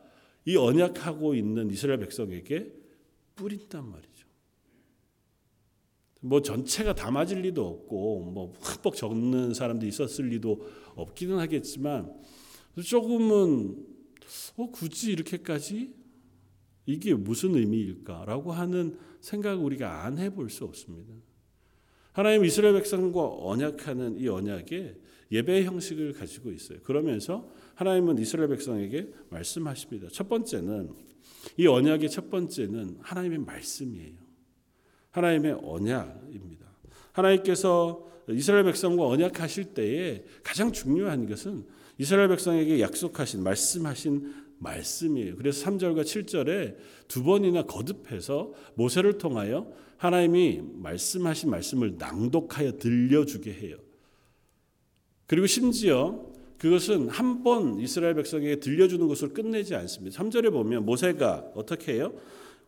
이 0.45 0.57
언약하고 0.57 1.35
있는 1.35 1.69
이스라엘 1.69 1.99
백성에게 1.99 2.73
뿌린단 3.35 3.89
말이죠. 3.89 4.27
뭐 6.21 6.41
전체가 6.41 6.95
다 6.95 7.11
맞을 7.11 7.41
리도 7.41 7.65
없고 7.67 8.31
뭐 8.31 8.53
흠뻑 8.61 8.95
적는 8.95 9.53
사람도 9.53 9.85
있었을 9.85 10.29
리도 10.29 10.65
없기는 10.95 11.37
하겠지만 11.37 12.13
조금은 12.81 13.85
어 14.57 14.69
굳이 14.71 15.11
이렇게까지 15.11 15.93
이게 16.85 17.13
무슨 17.13 17.55
의미일까라고 17.55 18.51
하는 18.51 18.97
생각을 19.21 19.63
우리가 19.63 20.05
안 20.05 20.17
해볼 20.17 20.49
수 20.49 20.65
없습니다. 20.65 21.13
하나님 22.11 22.45
이스라엘 22.45 22.73
백성과 22.75 23.37
언약하는 23.39 24.19
이 24.19 24.27
언약에 24.27 24.95
예배 25.31 25.63
형식을 25.63 26.13
가지고 26.13 26.51
있어요. 26.51 26.79
그러면서 26.83 27.49
하나님은 27.75 28.19
이스라엘 28.19 28.49
백성에게 28.49 29.11
말씀하십니다. 29.29 30.09
첫 30.11 30.29
번째는 30.29 30.91
이 31.57 31.65
언약의 31.65 32.09
첫 32.09 32.29
번째는 32.29 32.97
하나님의 33.01 33.39
말씀이에요. 33.39 34.17
하나님의 35.09 35.59
언약입니다. 35.63 36.67
하나님께서 37.13 38.07
이스라엘 38.29 38.63
백성과 38.65 39.07
언약하실 39.07 39.73
때에 39.73 40.23
가장 40.43 40.71
중요한 40.71 41.27
것은 41.27 41.65
이스라엘 41.97 42.27
백성에게 42.29 42.79
약속하신 42.79 43.43
말씀하신 43.43 44.33
말씀이에요. 44.59 45.35
그래서 45.35 45.65
3절과 45.65 46.01
7절에 46.01 46.77
두 47.07 47.23
번이나 47.23 47.63
거듭해서 47.63 48.53
모세를 48.75 49.17
통하여 49.17 49.71
하나님이 49.97 50.61
말씀하신 50.75 51.49
말씀을 51.49 51.95
낭독하여 51.97 52.77
들려주게 52.77 53.53
해요. 53.53 53.77
그리고 55.27 55.47
심지어 55.47 56.25
그것은 56.57 57.09
한 57.09 57.43
번 57.43 57.77
이스라엘 57.79 58.13
백성에게 58.15 58.61
들려주는 58.61 59.05
것으로 59.07 59.33
끝내지 59.33 59.75
않습니다. 59.75 60.23
3절에 60.23 60.51
보면 60.51 60.85
모세가 60.85 61.51
어떻게 61.55 61.95
해요? 61.95 62.13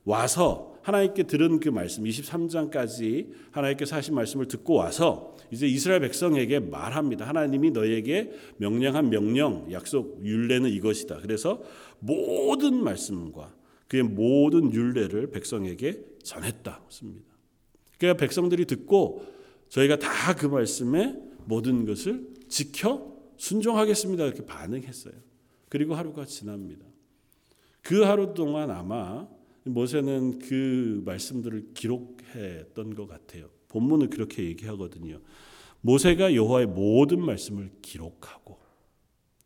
와서 0.06 0.76
하나님께 0.84 1.24
들은 1.24 1.60
그 1.60 1.70
말씀 1.70 2.04
23장까지 2.04 3.32
하나님께서 3.52 3.96
하신 3.96 4.14
말씀을 4.14 4.48
듣고 4.48 4.76
와서 4.76 5.36
이제 5.52 5.68
이스라엘 5.68 6.00
백성에게 6.02 6.60
말합니다. 6.60 7.28
하나님이 7.28 7.72
너에게 7.72 8.32
명령한 8.58 9.10
명령, 9.10 9.68
약속, 9.72 10.24
율례는 10.24 10.70
이것이다. 10.70 11.22
그래서 11.22 11.64
모든 12.00 12.84
말씀과 12.84 13.56
그의 13.88 14.04
모든 14.04 14.72
율례를 14.72 15.32
백성에게 15.32 16.02
전했다. 16.24 16.82
습니다. 16.90 17.26
그러니까 17.98 18.20
백성들이 18.20 18.66
듣고 18.66 19.26
저희가 19.70 19.98
다 19.98 20.36
그 20.36 20.46
말씀에 20.46 21.16
모든 21.46 21.86
것을 21.86 22.28
지켜 22.48 23.16
순종하겠습니다. 23.38 24.24
이렇게 24.26 24.46
반응했어요. 24.46 25.14
그리고 25.70 25.96
하루가 25.96 26.26
지납니다. 26.26 26.86
그 27.82 28.02
하루 28.04 28.34
동안 28.34 28.72
아마 28.72 29.28
모세는 29.66 30.40
그 30.40 31.02
말씀들을 31.06 31.74
기록했던 31.74 32.96
것 32.96 33.08
같아요. 33.08 33.50
본문을 33.68 34.10
그렇게 34.10 34.44
얘기하거든요. 34.44 35.20
모세가 35.82 36.34
여호와의 36.34 36.68
모든 36.68 37.22
말씀을 37.22 37.72
기록하고, 37.82 38.60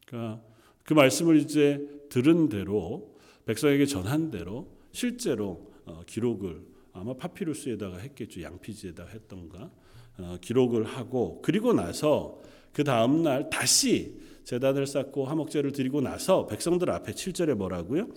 그러니까 0.05 0.41
그 0.83 0.93
말씀을 0.93 1.37
이제 1.37 1.87
들은 2.09 2.49
대로 2.49 3.15
백성에게 3.45 3.85
전한 3.85 4.29
대로 4.31 4.67
실제로 4.91 5.71
어, 5.85 6.03
기록을 6.05 6.61
아마 6.93 7.13
파피루스에다가 7.13 7.97
했겠죠. 7.97 8.41
양피지에다가 8.41 9.09
했던가 9.09 9.71
어, 10.17 10.37
기록을 10.41 10.83
하고 10.83 11.41
그리고 11.41 11.73
나서 11.73 12.41
그 12.73 12.83
다음 12.83 13.23
날 13.23 13.49
다시 13.49 14.19
제단을 14.43 14.87
쌓고 14.87 15.25
화목제를 15.25 15.71
드리고 15.71 16.01
나서 16.01 16.45
백성들 16.47 16.89
앞에 16.89 17.13
7절에 17.13 17.53
뭐라고요? 17.55 18.07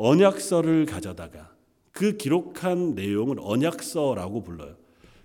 언약서를 0.00 0.86
가져다가 0.86 1.54
그 1.92 2.16
기록한 2.16 2.94
내용을 2.94 3.36
언약서라고 3.38 4.42
불러요. 4.42 4.76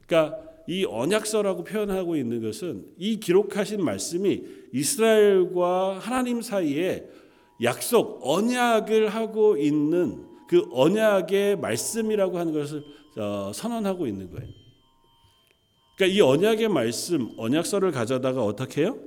그러니까 0.06 0.38
이 0.68 0.84
언약서라고 0.84 1.64
표현하고 1.64 2.18
있는 2.18 2.42
것은 2.42 2.86
이 2.98 3.20
기록하신 3.20 3.84
말씀이 3.84 4.44
이스라엘과 4.74 6.00
하나님 6.00 6.42
사이에 6.42 7.08
약속 7.64 8.20
언약을 8.22 9.10
하고 9.10 9.56
있는 9.56 10.26
그 10.50 10.68
언약의 10.72 11.58
말씀이라고 11.58 12.38
하는 12.38 12.52
것을 12.52 12.84
어, 13.18 13.52
선언하고 13.54 14.08
있는 14.08 14.30
거예요. 14.30 14.50
그러니까 15.96 16.18
이 16.18 16.20
언약의 16.20 16.68
말씀, 16.68 17.30
언약서를 17.38 17.92
가져다가 17.92 18.44
어떻게 18.44 18.82
해요? 18.82 19.00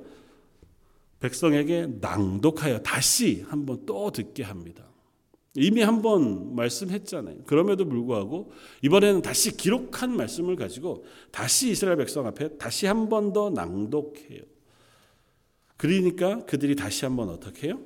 백성에게 1.19 1.87
낭독하여 2.01 2.79
다시 2.79 3.45
한번 3.47 3.85
또 3.85 4.09
듣게 4.09 4.41
합니다. 4.41 4.88
이미 5.59 5.81
한 5.81 6.01
번 6.01 6.55
말씀했잖아요. 6.55 7.43
그럼에도 7.45 7.85
불구하고 7.85 8.51
이번에는 8.81 9.21
다시 9.21 9.55
기록한 9.57 10.15
말씀을 10.15 10.55
가지고 10.55 11.05
다시 11.31 11.69
이스라엘 11.71 11.97
백성 11.97 12.25
앞에 12.27 12.57
다시 12.57 12.85
한 12.85 13.09
번 13.09 13.33
더 13.33 13.49
낭독해요. 13.49 14.41
그러니까 15.77 16.45
그들이 16.45 16.75
다시 16.75 17.05
한 17.05 17.15
번 17.15 17.29
어떻게 17.29 17.67
해요? 17.67 17.79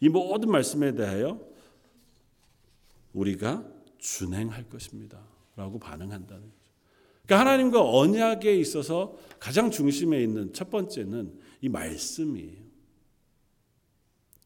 이 0.00 0.08
모든 0.08 0.50
말씀에 0.50 0.94
대하여 0.94 1.40
우리가 3.12 3.64
준행할 3.98 4.68
것입니다. 4.68 5.18
라고 5.56 5.78
반응한다는 5.78 6.42
거죠. 6.42 6.54
그러니까 7.24 7.40
하나님과 7.40 7.88
언약에 7.88 8.54
있어서 8.56 9.16
가장 9.38 9.70
중심에 9.70 10.20
있는 10.22 10.52
첫 10.52 10.68
번째는 10.70 11.32
이 11.60 11.68
말씀이에요. 11.68 12.63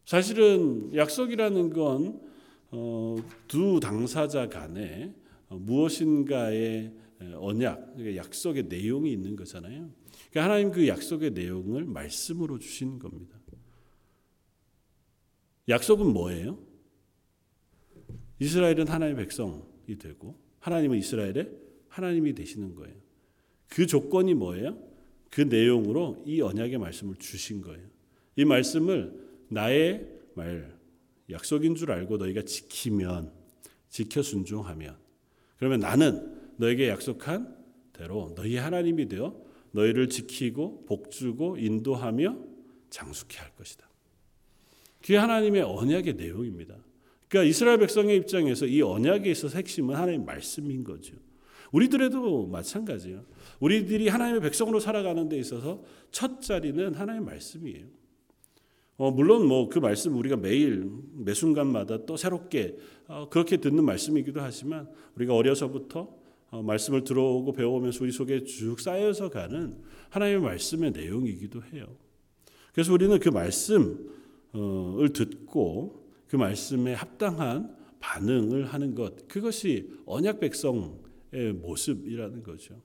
사실은 0.08 0.90
약속이라는 0.94 1.68
건두 1.68 2.22
어, 2.70 3.78
당사자 3.78 4.48
간에 4.48 5.14
어, 5.50 5.58
무엇인가의 5.58 6.94
언약, 7.34 7.94
그러니까 7.94 8.24
약속의 8.24 8.68
내용이 8.68 9.12
있는 9.12 9.36
거잖아요. 9.36 9.90
그러니까 10.30 10.44
하나님 10.44 10.70
그 10.70 10.88
약속의 10.88 11.32
내용을 11.32 11.84
말씀으로 11.84 12.58
주신 12.58 12.98
겁니다. 12.98 13.38
약속은 15.68 16.06
뭐예요? 16.06 16.58
이스라엘은 18.38 18.88
하나님의 18.88 19.26
백성이 19.26 19.98
되고 19.98 20.40
하나님은 20.60 20.96
이스라엘의 20.96 21.50
하나님이 21.88 22.32
되시는 22.32 22.76
거예요. 22.76 22.96
그 23.68 23.86
조건이 23.86 24.32
뭐예요? 24.32 24.82
그 25.28 25.42
내용으로 25.42 26.24
이 26.26 26.40
언약의 26.40 26.78
말씀을 26.78 27.16
주신 27.16 27.60
거예요. 27.60 27.86
이 28.36 28.46
말씀을 28.46 29.27
나의 29.48 30.06
말 30.34 30.78
약속인 31.30 31.74
줄 31.74 31.90
알고 31.90 32.16
너희가 32.16 32.42
지키면 32.42 33.32
지켜 33.88 34.22
순종하면 34.22 34.96
그러면 35.56 35.80
나는 35.80 36.38
너에게 36.56 36.88
약속한 36.88 37.56
대로 37.92 38.32
너희 38.36 38.56
하나님이 38.56 39.08
되어 39.08 39.40
너희를 39.72 40.08
지키고 40.08 40.84
복주고 40.86 41.58
인도하며 41.58 42.38
장수케 42.90 43.38
할 43.38 43.54
것이다. 43.56 43.88
그게 45.00 45.16
하나님의 45.16 45.62
언약의 45.62 46.14
내용입니다. 46.14 46.76
그러니까 47.28 47.48
이스라엘 47.48 47.78
백성의 47.78 48.16
입장에서 48.16 48.66
이 48.66 48.80
언약에 48.82 49.30
있어서 49.30 49.56
핵심은 49.58 49.94
하나님의 49.94 50.24
말씀인 50.26 50.84
거죠. 50.84 51.14
우리들에도 51.72 52.46
마찬가지예요. 52.46 53.24
우리들이 53.60 54.08
하나님의 54.08 54.40
백성으로 54.40 54.80
살아가는 54.80 55.28
데 55.28 55.36
있어서 55.38 55.84
첫 56.10 56.40
자리는 56.40 56.94
하나님의 56.94 57.26
말씀이에요. 57.26 57.86
어, 58.98 59.12
물론 59.12 59.46
뭐 59.46 59.68
그 59.68 59.78
말씀 59.78 60.16
우리가 60.16 60.36
매일 60.36 60.90
매 61.14 61.32
순간마다 61.32 62.04
또 62.04 62.16
새롭게 62.16 62.76
어, 63.06 63.28
그렇게 63.30 63.56
듣는 63.56 63.84
말씀이기도 63.84 64.40
하지만 64.40 64.88
우리가 65.14 65.34
어려서부터 65.34 66.12
어, 66.50 66.62
말씀을 66.62 67.04
들어오고 67.04 67.52
배워오면서 67.52 68.02
우리 68.02 68.10
속에 68.10 68.42
쭉 68.42 68.80
쌓여서 68.80 69.30
가는 69.30 69.80
하나님의 70.10 70.42
말씀의 70.42 70.90
내용이기도 70.90 71.62
해요. 71.72 71.86
그래서 72.72 72.92
우리는 72.92 73.16
그 73.20 73.28
말씀을 73.28 73.96
듣고 75.14 76.08
그 76.26 76.36
말씀에 76.36 76.94
합당한 76.94 77.76
반응을 78.00 78.66
하는 78.66 78.94
것 78.94 79.28
그것이 79.28 79.92
언약 80.06 80.40
백성의 80.40 81.52
모습이라는 81.60 82.42
거죠. 82.42 82.80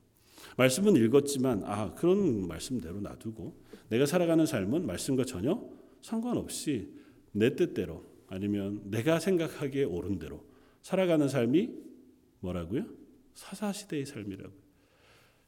말씀은 0.58 0.96
읽었지만 0.96 1.64
아 1.66 1.94
그런 1.96 2.48
말씀대로 2.48 3.00
놔두고 3.00 3.56
내가 3.90 4.06
살아가는 4.06 4.46
삶은 4.46 4.86
말씀과 4.86 5.26
전혀 5.26 5.64
상관없이 6.04 6.90
내 7.32 7.56
뜻대로 7.56 8.04
아니면 8.28 8.82
내가 8.84 9.20
생각하기에 9.20 9.86
옳은 9.86 10.20
대로 10.20 10.46
살아가는 10.82 11.28
삶이 11.28 11.72
뭐라고요? 12.42 12.86
사사시대의 13.34 14.06
삶이라고. 14.06 14.54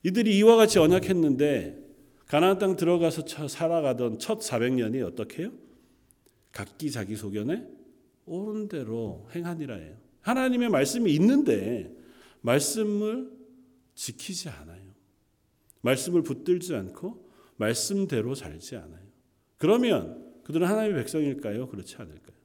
이들이 0.03 0.37
이와 0.37 0.55
같이 0.55 0.79
언약했는데 0.79 1.83
가나안 2.27 2.57
땅 2.57 2.75
들어가서 2.75 3.47
살아가던 3.47 4.17
첫 4.17 4.39
400년이 4.39 5.05
어떻게 5.05 5.43
해요? 5.43 5.51
각기 6.51 6.89
자기 6.89 7.15
소견에 7.15 7.67
옳은 8.25 8.69
대로 8.69 9.27
행하니라 9.35 9.75
해요. 9.75 9.97
하나님의 10.21 10.69
말씀이 10.69 11.13
있는데 11.15 11.93
말씀을 12.41 13.29
지키지 13.93 14.49
않아요. 14.49 14.85
말씀을 15.81 16.23
붙들지 16.23 16.73
않고 16.75 17.29
말씀대로 17.57 18.35
살지 18.35 18.77
않아요. 18.77 19.05
그러면 19.57 20.24
그들은 20.45 20.67
하나님의 20.67 21.01
백성일까요? 21.01 21.67
그렇지 21.67 21.95
않을까요? 21.97 22.35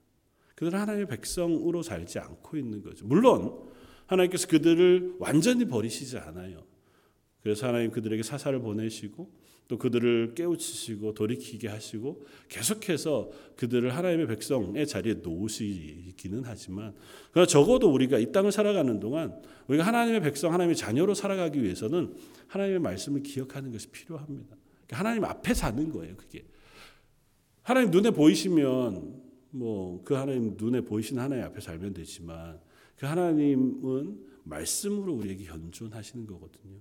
그들은 0.54 0.78
하나님의 0.78 1.06
백성으로 1.06 1.82
살지 1.82 2.18
않고 2.18 2.56
있는 2.56 2.82
거죠. 2.82 3.06
물론 3.06 3.70
하나님께서 4.06 4.48
그들을 4.48 5.16
완전히 5.18 5.66
버리시지 5.66 6.18
않아요. 6.18 6.64
그래서 7.42 7.68
하나님 7.68 7.90
그들에게 7.90 8.22
사사를 8.22 8.58
보내시고 8.58 9.30
또 9.68 9.78
그들을 9.78 10.34
깨우치시고 10.34 11.14
돌이키게 11.14 11.68
하시고 11.68 12.24
계속해서 12.48 13.30
그들을 13.56 13.94
하나님의 13.94 14.26
백성의 14.26 14.86
자리에 14.86 15.14
놓으시기는 15.22 16.42
하지만 16.44 16.94
그러나 17.30 17.46
적어도 17.46 17.92
우리가 17.92 18.18
이 18.18 18.32
땅을 18.32 18.50
살아가는 18.50 18.98
동안 18.98 19.40
우리가 19.68 19.86
하나님의 19.86 20.22
백성, 20.22 20.52
하나님의 20.52 20.74
자녀로 20.74 21.14
살아가기 21.14 21.62
위해서는 21.62 22.14
하나님의 22.48 22.80
말씀을 22.80 23.22
기억하는 23.22 23.70
것이 23.70 23.88
필요합니다. 23.88 24.56
그러니까 24.86 24.98
하나님 24.98 25.24
앞에 25.24 25.54
사는 25.54 25.88
거예요, 25.90 26.16
그게. 26.16 26.44
하나님 27.62 27.90
눈에 27.90 28.10
보이시면 28.10 29.20
뭐 29.50 29.90
그 30.04 30.14
하나님 30.14 30.56
눈에 30.56 30.80
보이시는 30.80 31.22
하나님 31.22 31.44
앞에 31.44 31.60
살면 31.60 31.94
되지만 31.94 32.60
그 32.96 33.06
하나님은 33.06 34.18
말씀으로 34.44 35.14
우리에게 35.14 35.44
현존하시는 35.44 36.26
거거든요. 36.26 36.78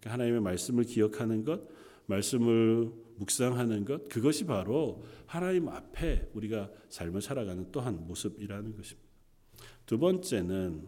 그러니까 0.00 0.12
하나님의 0.12 0.40
말씀을 0.40 0.84
기억하는 0.84 1.44
것, 1.44 1.62
말씀을 2.06 2.90
묵상하는 3.16 3.84
것 3.84 4.08
그것이 4.08 4.44
바로 4.44 5.04
하나님 5.26 5.68
앞에 5.68 6.30
우리가 6.34 6.70
삶을 6.88 7.22
살아가는 7.22 7.68
또한 7.70 8.04
모습이라는 8.06 8.76
것입니다. 8.76 9.08
두 9.86 9.98
번째는 9.98 10.86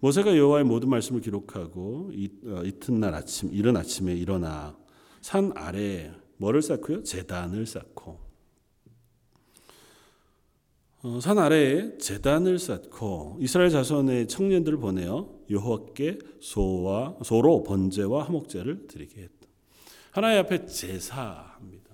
모세가 0.00 0.36
여호와의 0.36 0.64
모든 0.64 0.90
말씀을 0.90 1.20
기록하고 1.20 2.10
이, 2.12 2.28
어, 2.44 2.62
이튿날 2.64 3.14
아침 3.14 3.54
이른 3.54 3.76
아침에 3.76 4.14
일어나 4.14 4.76
산 5.20 5.52
아래 5.54 6.12
뭐를 6.36 6.60
쌓고요? 6.60 7.04
제단을 7.04 7.66
쌓고 7.66 8.10
어, 8.10 8.31
산 11.20 11.36
아래에 11.36 11.98
제단을 11.98 12.60
쌓고 12.60 13.38
이스라엘 13.40 13.70
자손의 13.70 14.28
청년들을 14.28 14.78
보내어 14.78 15.34
여호와께 15.50 16.18
소와 16.40 17.16
소로 17.24 17.64
번제와 17.64 18.24
화목제를 18.26 18.86
드리게 18.86 19.22
했다. 19.22 19.48
하나님 20.12 20.38
앞에 20.40 20.66
제사합니다. 20.66 21.90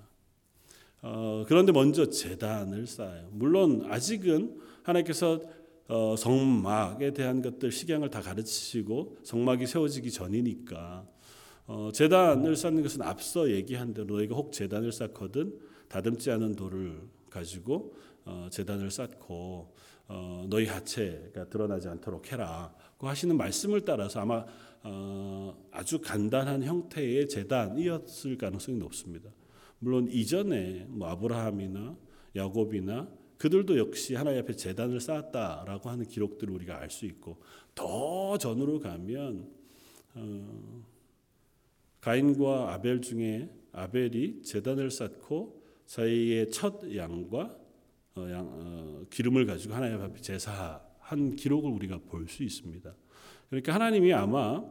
어, 1.01 1.43
그런데 1.47 1.71
먼저 1.71 2.07
제단을 2.07 2.85
쌓아요. 2.85 3.29
물론 3.31 3.87
아직은 3.89 4.59
하나님께서 4.83 5.41
어, 5.87 6.15
성막에 6.15 7.13
대한 7.13 7.41
것들 7.41 7.71
식양을 7.71 8.11
다 8.11 8.21
가르치시고 8.21 9.17
성막이 9.23 9.65
세워지기 9.65 10.11
전이니까 10.11 11.07
어, 11.65 11.89
제단을 11.91 12.55
쌓는 12.55 12.83
것은 12.83 13.01
앞서 13.01 13.49
얘기한 13.49 13.95
대로 13.95 14.05
너희가 14.05 14.35
혹 14.35 14.51
제단을 14.51 14.91
쌓거든 14.91 15.57
다듬지 15.87 16.29
않은 16.29 16.55
돌을 16.55 17.01
가지고 17.29 17.93
어, 18.25 18.47
제단을 18.51 18.91
쌓고 18.91 19.73
어, 20.07 20.45
너희 20.49 20.65
하체가 20.65 21.49
드러나지 21.49 21.87
않도록 21.87 22.31
해라고 22.31 23.07
하시는 23.07 23.35
말씀을 23.37 23.85
따라서 23.85 24.21
아마 24.21 24.45
어, 24.83 25.67
아주 25.71 25.99
간단한 26.01 26.63
형태의 26.63 27.27
재단이었을 27.29 28.37
가능성이 28.37 28.77
높습니다. 28.77 29.29
물론 29.79 30.07
이전에 30.09 30.85
뭐 30.89 31.07
아브라함이나 31.09 31.95
야곱이나 32.35 33.09
그들도 33.37 33.77
역시 33.77 34.15
하나님 34.15 34.41
앞에 34.41 34.53
재단을 34.53 34.99
쌓았다라고 34.99 35.89
하는 35.89 36.05
기록들을 36.05 36.53
우리가 36.53 36.79
알 36.79 36.89
수 36.89 37.05
있고 37.05 37.37
더 37.73 38.37
전으로 38.37 38.79
가면 38.79 39.49
어, 40.15 40.83
가인과 42.01 42.73
아벨 42.73 43.01
중에 43.01 43.49
아벨이 43.71 44.41
재단을 44.43 44.91
쌓고 44.91 45.58
자기의 45.89 46.51
첫 46.51 46.95
양과 46.95 47.57
어, 48.15 48.27
양, 48.29 48.47
어, 48.47 49.05
기름을 49.09 49.47
가지고 49.47 49.73
하나님 49.73 49.99
앞에 49.99 50.21
제사한 50.21 51.35
기록을 51.35 51.71
우리가 51.71 51.99
볼 52.07 52.27
수 52.27 52.43
있습니다. 52.43 52.93
그러니까 53.49 53.73
하나님이 53.73 54.13
아마 54.13 54.63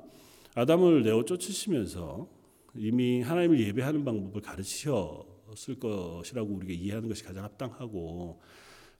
아담을 0.54 1.02
내어 1.02 1.24
쫓으시면서 1.24 2.28
이미 2.76 3.20
하나님을 3.22 3.58
예배하는 3.58 4.04
방법을 4.04 4.42
가르치셨을 4.42 5.80
것이라고 5.80 6.54
우리가 6.54 6.72
이해하는 6.72 7.08
것이 7.08 7.24
가장 7.24 7.42
합당하고 7.42 8.40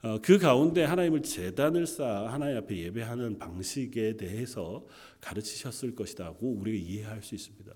어, 0.03 0.19
그 0.21 0.39
가운데 0.39 0.83
하나님을 0.83 1.23
재단을 1.23 1.87
쌓아 1.87 2.33
하나님 2.33 2.57
앞에 2.57 2.77
예배하는 2.77 3.39
방식에 3.39 4.17
대해서 4.17 4.85
가르치셨을 5.21 5.95
것이라고 5.95 6.51
우리가 6.51 6.85
이해할 6.85 7.23
수 7.23 7.37
있습니다. 7.37 7.73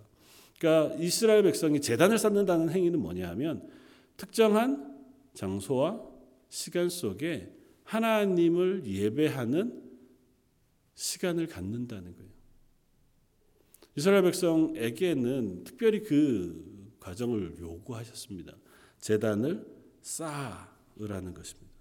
그러니까 0.59 0.97
이스라엘 0.97 1.45
백성이 1.45 1.81
재단을 1.81 2.19
쌓는다는 2.19 2.71
행위는 2.71 2.99
뭐냐하면 2.99 3.69
특정한 4.23 5.01
장소와 5.35 6.01
시간 6.49 6.89
속에 6.89 7.53
하나님을 7.83 8.87
예배하는 8.87 9.83
시간을 10.95 11.49
갖는다는 11.49 12.15
거예요. 12.15 12.31
이스라엘 13.97 14.23
백성에게는 14.23 15.65
특별히 15.65 16.05
그 16.05 16.95
과정을 17.01 17.57
요구하셨습니다. 17.59 18.55
재단을 19.01 19.67
쌓으라는 20.03 21.35
것입니다. 21.35 21.73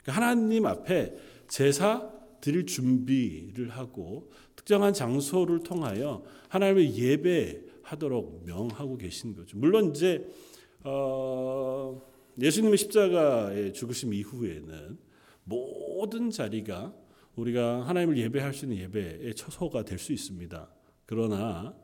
그러니까 0.00 0.12
하나님 0.12 0.66
앞에 0.66 1.16
제사 1.48 2.08
드릴 2.40 2.66
준비를 2.66 3.70
하고 3.70 4.30
특정한 4.54 4.92
장소를 4.92 5.64
통하여 5.64 6.22
하나님을 6.50 6.94
예배하도록 6.94 8.44
명하고 8.46 8.96
계신 8.96 9.34
거죠. 9.34 9.58
물론 9.58 9.90
이제 9.90 10.30
어, 10.84 12.00
예수님의 12.40 12.78
십자가의 12.78 13.72
죽으심 13.74 14.14
이후에는 14.14 14.98
모든 15.44 16.30
자리가 16.30 16.94
우리가 17.36 17.86
하나님을 17.86 18.16
예배할 18.18 18.54
수 18.54 18.64
있는 18.64 18.78
예배의 18.78 19.34
처소가 19.34 19.84
될 19.84 19.98
수 19.98 20.12
있습니다. 20.12 20.68
그러나 21.06 21.74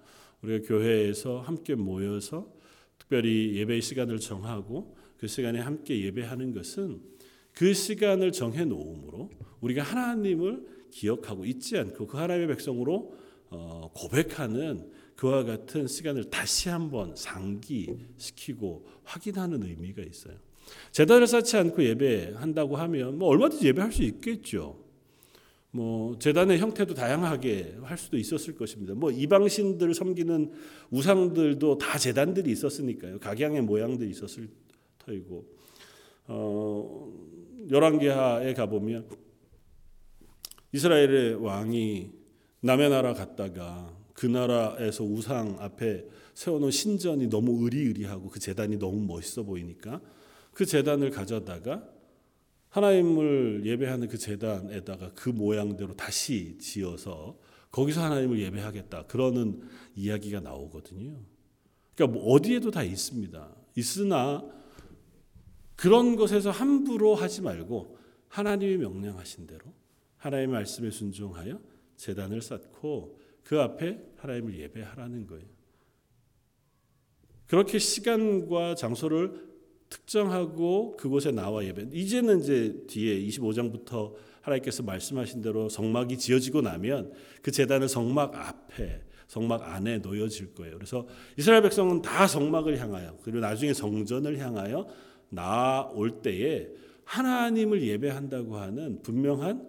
우리가 0.43 0.67
교회에서 0.67 1.41
함께 1.41 1.75
모여서 1.75 2.53
특별히 2.99 3.57
예배 3.57 3.81
시간을 3.81 4.19
정하고 4.19 4.97
그 5.19 5.27
시간에 5.27 5.61
함께 5.61 6.05
예배하는 6.05 6.53
것은 6.53 7.01
그 7.53 7.73
시간을 7.73 8.33
정해 8.33 8.65
놓음으로 8.65 9.31
우리가 9.61 9.83
하나님을 9.83 10.67
기억하고 10.91 11.45
잊지 11.45 11.79
않고 11.79 12.07
그 12.07 12.17
하나님의 12.17 12.49
백성으로 12.49 13.15
어, 13.51 13.91
고백하는 13.95 14.91
그와 15.17 15.45
같은 15.45 15.87
시간을 15.87 16.31
다시 16.31 16.69
한번 16.69 17.17
상기시키고 17.17 18.87
확인하는 19.05 19.63
의미가 19.63 20.03
있어요. 20.03 20.35
제단을 20.93 21.27
쌓지 21.27 21.57
않고 21.57 21.83
예배한다고 21.83 22.77
하면 22.77 23.19
뭐 23.19 23.29
얼마든지 23.29 23.67
예배할 23.69 23.93
수 23.93 24.03
있겠죠. 24.03 24.85
뭐 25.71 26.19
재단의 26.19 26.59
형태도 26.59 26.95
다양하게 26.95 27.77
할 27.83 27.99
수도 27.99 28.17
있었을 28.17 28.55
것입니다. 28.55 28.95
뭐 28.95 29.11
이방신들 29.11 29.95
섬기는 29.95 30.53
우상들도 30.91 31.79
다 31.79 31.99
재단들이 31.99 32.51
있었으니까요. 32.51 33.19
각양의 33.19 33.63
모양들이 33.63 34.11
있었을 34.11 34.49
터이고 34.99 35.45
어, 36.29 37.13
열왕기하에 37.71 38.55
가 38.55 38.67
보면 38.67 39.07
이스라엘의 40.73 41.43
왕이 41.43 42.11
남의 42.61 42.91
나라 42.91 43.15
갔다가 43.15 43.96
그 44.17 44.27
나라에서 44.27 45.05
우상 45.05 45.57
앞에 45.61 46.07
세워놓은 46.35 46.71
신전이 46.71 47.29
너무 47.29 47.65
의리의리하고 47.65 48.31
그 48.31 48.41
재단이 48.41 48.79
너무 48.79 49.01
멋있어 49.07 49.43
보이니까 49.43 50.01
그 50.53 50.65
재단을 50.65 51.11
가져다가 51.11 51.87
하나님을 52.71 53.63
예배하는 53.65 54.09
그 54.09 54.19
재단에다가 54.19 55.13
그 55.15 55.29
모양대로 55.29 55.95
다시 55.95 56.59
지어서 56.59 57.39
거기서 57.71 58.03
하나님을 58.03 58.41
예배하겠다 58.41 59.07
그러는 59.07 59.63
이야기가 59.95 60.41
나오거든요. 60.41 61.19
그러니까 61.95 62.19
뭐 62.19 62.33
어디에도 62.33 62.71
다 62.71 62.83
있습니다. 62.83 63.55
있으나 63.77 64.45
그런 65.75 66.17
것에서 66.17 66.51
함부로 66.51 67.15
하지 67.15 67.43
말고 67.43 67.99
하나님이 68.29 68.79
명령하신 68.79 69.47
대로 69.47 69.61
하나님의 70.17 70.53
말씀에 70.55 70.91
순종하여 70.91 71.61
재단을 71.97 72.41
쌓고 72.41 73.19
그 73.47 73.61
앞에 73.61 74.01
하나님을 74.17 74.59
예배하라는 74.59 75.27
거예요. 75.29 75.45
그렇게 77.47 77.79
시간과 77.79 78.75
장소를 78.75 79.47
특정하고 79.89 80.97
그곳에 80.97 81.31
나와 81.31 81.65
예배. 81.65 81.91
이제는 81.93 82.41
이제 82.41 82.85
뒤에 82.89 83.21
25장부터 83.29 84.15
하나님께서 84.41 84.83
말씀하신 84.83 85.43
대로 85.43 85.69
성막이 85.69 86.19
지어지고 86.19 86.61
나면 86.61 87.13
그 87.41 87.53
재단은 87.53 87.87
성막 87.87 88.35
앞에 88.35 89.03
성막 89.29 89.63
안에 89.63 89.99
놓여질 89.99 90.55
거예요. 90.55 90.75
그래서 90.75 91.07
이스라엘 91.37 91.63
백성은 91.63 92.03
다 92.03 92.27
성막을 92.27 92.79
향하여 92.79 93.17
그리고 93.23 93.39
나중에 93.39 93.73
성전을 93.73 94.39
향하여 94.39 94.89
나올 95.29 96.21
때에 96.21 96.69
하나님을 97.05 97.83
예배한다고 97.83 98.57
하는 98.57 99.03
분명한 99.03 99.69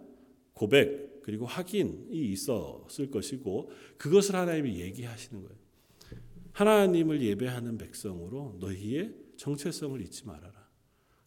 고백 0.53 1.06
그리고 1.27 1.45
확인이 1.45 2.07
있었을 2.09 3.11
것이고 3.11 3.69
그것을 3.97 4.33
하나님이 4.33 4.79
얘기하시는 4.79 5.43
거예요. 5.43 5.57
하나님을 6.53 7.21
예배하는 7.21 7.77
백성으로 7.77 8.55
너희의 8.61 9.13
정체성을 9.35 9.99
잊지 10.03 10.25
말아라. 10.25 10.53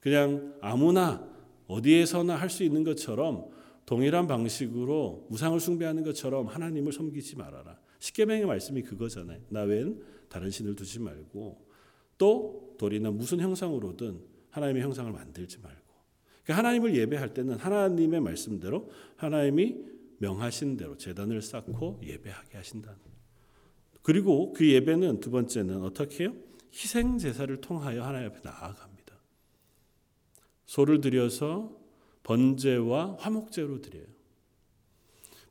그냥 0.01 0.57
아무나 0.63 1.31
어디에서나 1.67 2.35
할 2.37 2.49
수 2.49 2.65
있는 2.65 2.83
것처럼 2.83 3.51
동일한 3.85 4.27
방식으로 4.27 5.27
우상을 5.29 5.61
숭배하는 5.61 6.03
것처럼 6.03 6.47
하나님을 6.47 6.95
섬기지 6.95 7.37
말아라. 7.37 7.79
십계명의 7.99 8.47
말씀이 8.47 8.81
그거잖아요. 8.81 9.43
나 9.51 9.65
외엔 9.65 10.03
다른 10.31 10.51
신을 10.51 10.77
두지 10.77 11.01
말고 11.01 11.69
또 12.17 12.75
돌이나 12.79 13.11
무슨 13.11 13.39
형상으로든 13.41 14.25
하나님의 14.49 14.83
형상을 14.83 15.13
만들지 15.13 15.59
말고. 15.59 15.80
그러니까 16.45 16.59
하나님을 16.59 16.97
예배할 16.97 17.35
때는 17.35 17.57
하나님의 17.57 18.21
말씀대로 18.21 18.91
하나님이 19.17 19.77
명하신 20.19 20.77
대로 20.77 20.97
재단을 20.97 21.43
쌓고 21.43 22.01
예배하게 22.03 22.57
하신다. 22.57 22.97
그리고 24.03 24.53
그 24.53 24.69
예배는 24.69 25.21
두 25.21 25.31
번째는 25.31 25.83
어떻게 25.83 26.25
해요? 26.25 26.35
희생 26.73 27.19
제사를 27.19 27.55
통하여 27.61 28.05
하나님 28.05 28.29
앞에 28.29 28.41
나아갑니다. 28.43 29.15
소를 30.67 31.01
들여서 31.01 31.77
번제와 32.23 33.17
화목제로 33.19 33.81
드려요. 33.81 34.07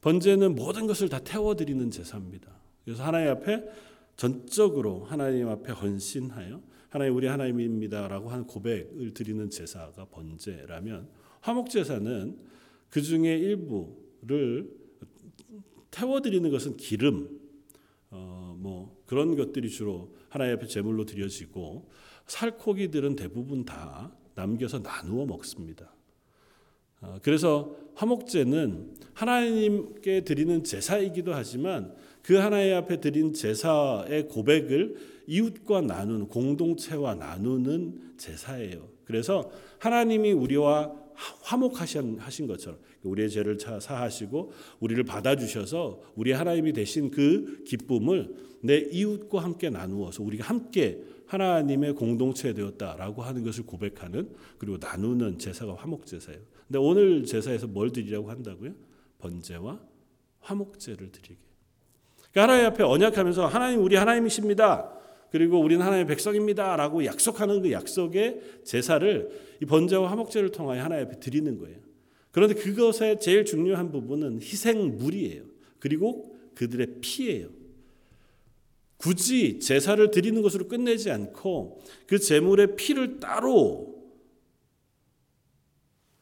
번제는 0.02 0.56
모든 0.56 0.88
것을 0.88 1.10
다 1.10 1.20
태워 1.20 1.56
드리는 1.56 1.92
제사입니다. 1.92 2.52
그래서 2.86 3.04
하나님 3.04 3.30
앞에 3.32 3.66
전적으로 4.16 5.06
하나님 5.06 5.50
앞에 5.50 5.72
헌신하여 5.72 6.62
하나님 6.90 7.16
우리 7.16 7.28
하나님입니다라고 7.28 8.30
하는 8.30 8.46
고백을 8.46 9.14
드리는 9.14 9.50
제사가 9.50 10.06
번제라면 10.06 11.08
화목 11.42 11.70
제사는 11.70 12.38
그 12.90 13.02
중에 13.02 13.38
일부를 13.38 14.70
태워 15.92 16.22
드리는 16.22 16.50
것은 16.50 16.78
기름 16.78 17.40
어, 18.12 18.56
뭐 18.58 19.02
그런 19.06 19.36
것들이 19.36 19.70
주로 19.70 20.16
하나님 20.30 20.56
앞에 20.56 20.68
제물로 20.68 21.06
드려지고 21.06 21.90
살코기들은 22.26 23.16
대부분 23.16 23.66
다 23.66 24.12
남겨서 24.36 24.80
나누어 24.80 25.26
먹습니다. 25.26 25.94
어, 27.02 27.20
그래서 27.22 27.76
화목제는 27.96 28.96
하나님께 29.14 30.22
드리는 30.24 30.64
제사이기도 30.64 31.34
하지만 31.34 31.94
그 32.24 32.36
하나님 32.36 32.76
앞에 32.76 33.00
드린 33.00 33.34
제사의 33.34 34.28
고백을 34.28 35.19
이웃과 35.30 35.82
나누는 35.82 36.28
공동체와 36.28 37.14
나누는 37.14 38.16
제사예요. 38.18 38.90
그래서 39.06 39.52
하나님이 39.78 40.32
우리와 40.32 40.92
화목하신 41.44 42.48
것처럼 42.48 42.80
우리의 43.04 43.30
죄를 43.30 43.60
사하시고 43.60 44.52
우리를 44.80 45.04
받아주셔서 45.04 46.02
우리 46.16 46.32
하나님이 46.32 46.74
되신 46.74 47.12
그 47.12 47.64
기쁨을 47.66 48.36
내 48.62 48.78
이웃과 48.78 49.44
함께 49.44 49.70
나누어서 49.70 50.24
우리가 50.24 50.46
함께 50.46 51.04
하나님의 51.28 51.94
공동체 51.94 52.54
되었다라고 52.54 53.22
하는 53.22 53.44
것을 53.44 53.66
고백하는 53.66 54.34
그리고 54.58 54.78
나누는 54.78 55.38
제사가 55.38 55.76
화목 55.76 56.08
제사예요. 56.08 56.42
근데 56.68 56.80
오늘 56.80 57.24
제사에서 57.26 57.68
뭘 57.68 57.92
드리라고 57.92 58.32
한다고요? 58.32 58.74
번제와 59.20 59.80
화목제를 60.40 61.12
드리게. 61.12 61.38
그러니까 62.32 62.54
하나님 62.54 62.66
앞에 62.72 62.84
언약하면서 62.84 63.46
하나님 63.46 63.84
우리 63.84 63.96
하나님이십니다. 63.96 64.96
그리고 65.32 65.60
우리는 65.60 65.86
하나님의 65.86 66.08
백성입니다라고 66.08 67.06
약속하는 67.06 67.62
그 67.62 67.72
약속의 67.72 68.42
제사를 68.64 69.30
이 69.62 69.66
번제와 69.66 70.10
화목제를 70.12 70.52
통하여 70.52 70.84
하나님 70.84 71.06
앞에 71.06 71.20
드리는 71.20 71.58
거예요. 71.58 71.78
그런데 72.32 72.56
그것의 72.56 73.20
제일 73.20 73.46
중요한 73.46 73.92
부분은 73.92 74.42
희생물이에요. 74.42 75.44
그리고 75.80 76.36
그들의 76.56 76.98
피예요. 77.02 77.50
굳이 78.98 79.60
제사를 79.60 80.12
드리는 80.12 80.42
것으로 80.42 80.68
끝내지 80.68 81.10
않고 81.10 81.82
그 82.06 82.20
제물의 82.20 82.76
피를 82.76 83.20
따로 83.20 83.98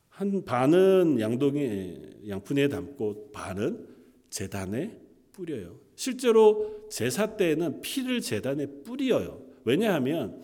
한 0.10 0.46
반은 0.46 1.20
양동이 1.20 2.28
양푼에 2.28 2.68
담고 2.68 3.32
반은 3.32 3.88
제단에 4.30 5.00
뿌려요. 5.32 5.87
실제로 5.98 6.88
제사 6.90 7.36
때에는 7.36 7.82
피를 7.82 8.22
제단에 8.22 8.68
뿌려요. 8.86 9.42
왜냐하면 9.66 10.40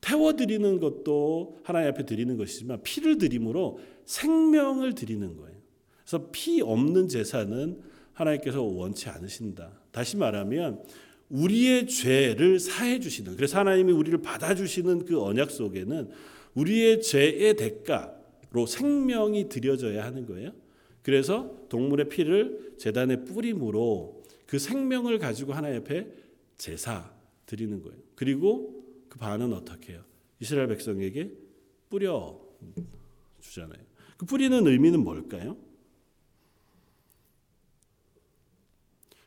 태워 0.00 0.34
드리는 0.34 0.80
것도 0.80 1.60
하나님 1.62 1.90
앞에 1.90 2.04
드리는 2.04 2.36
것이지만 2.36 2.82
피를 2.82 3.16
드림으로 3.16 3.78
생명을 4.04 4.96
드리는 4.96 5.36
거예요. 5.36 5.56
그래서 6.04 6.28
피 6.32 6.60
없는 6.60 7.06
제사는 7.06 7.80
하나님께서 8.14 8.62
원치 8.62 9.08
않으신다. 9.08 9.80
다시 9.92 10.16
말하면 10.16 10.82
우리의 11.28 11.86
죄를 11.86 12.58
사해 12.58 12.98
주시는 12.98 13.36
그래서 13.36 13.60
하나님이 13.60 13.92
우리를 13.92 14.20
받아 14.22 14.56
주시는 14.56 15.04
그 15.04 15.22
언약 15.22 15.52
속에는 15.52 16.10
우리의 16.54 17.00
죄의 17.00 17.54
대가로 17.54 18.66
생명이 18.66 19.48
드려져야 19.48 20.04
하는 20.04 20.26
거예요. 20.26 20.50
그래서 21.02 21.54
동물의 21.68 22.08
피를 22.08 22.74
제단에 22.76 23.24
뿌림으로 23.24 24.19
그 24.50 24.58
생명을 24.58 25.20
가지고 25.20 25.52
하나님 25.52 25.80
앞에 25.82 26.12
제사 26.58 27.14
드리는 27.46 27.80
거예요. 27.84 27.96
그리고 28.16 28.84
그 29.08 29.16
반은 29.16 29.52
어떻게 29.52 29.92
해요? 29.92 30.02
이스라엘 30.40 30.66
백성에게 30.66 31.32
뿌려 31.88 32.36
주잖아요. 33.38 33.80
그 34.16 34.26
뿌리는 34.26 34.66
의미는 34.66 35.04
뭘까요? 35.04 35.56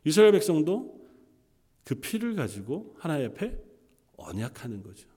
이스라엘 0.03 0.33
백성도 0.33 1.07
그 1.85 1.95
피를 1.95 2.35
가지고 2.35 2.93
하나님 2.99 3.29
앞에 3.29 3.57
언약하는 4.17 4.83
거죠. 4.83 5.07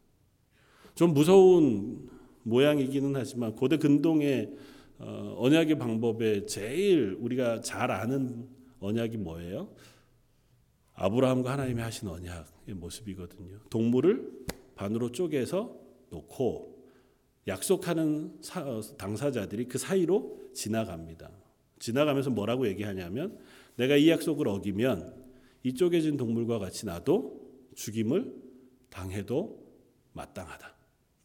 좀 0.94 1.14
무서운 1.14 2.08
모양이기는 2.44 3.16
하지만 3.16 3.56
고대 3.56 3.76
근동의 3.76 4.56
어, 5.00 5.34
언약의 5.36 5.80
방법에 5.80 6.46
제일 6.46 7.16
우리가 7.18 7.60
잘 7.62 7.90
아는 7.90 8.48
언약이 8.78 9.16
뭐예요? 9.16 9.74
아브라함과 10.96 11.52
하나님이 11.52 11.80
하신 11.82 12.08
언약의 12.08 12.74
모습이거든요. 12.74 13.60
동물을 13.70 14.46
반으로 14.74 15.12
쪼개서 15.12 15.78
놓고 16.10 16.76
약속하는 17.46 18.38
어, 18.56 18.80
당사자들이 18.98 19.66
그 19.66 19.78
사이로 19.78 20.50
지나갑니다. 20.54 21.30
지나가면서 21.78 22.30
뭐라고 22.30 22.66
얘기하냐면 22.66 23.38
내가 23.76 23.96
이 23.96 24.08
약속을 24.08 24.48
어기면 24.48 25.14
이 25.62 25.74
쪼개진 25.74 26.16
동물과 26.16 26.58
같이 26.58 26.86
나도 26.86 27.46
죽임을 27.74 28.34
당해도 28.88 29.64
마땅하다. 30.12 30.74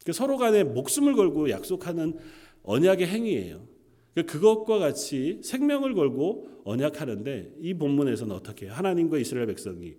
그러니까 0.00 0.12
서로 0.12 0.36
간에 0.36 0.64
목숨을 0.64 1.14
걸고 1.14 1.50
약속하는 1.50 2.18
언약의 2.62 3.06
행위예요. 3.06 3.66
그러니까 4.14 4.32
그것과 4.32 4.78
같이 4.78 5.40
생명을 5.42 5.94
걸고 5.94 6.62
언약하는데 6.64 7.54
이 7.60 7.74
본문에서는 7.74 8.34
어떻게 8.34 8.66
해요? 8.66 8.74
하나님과 8.74 9.18
이스라엘 9.18 9.46
백성이 9.46 9.96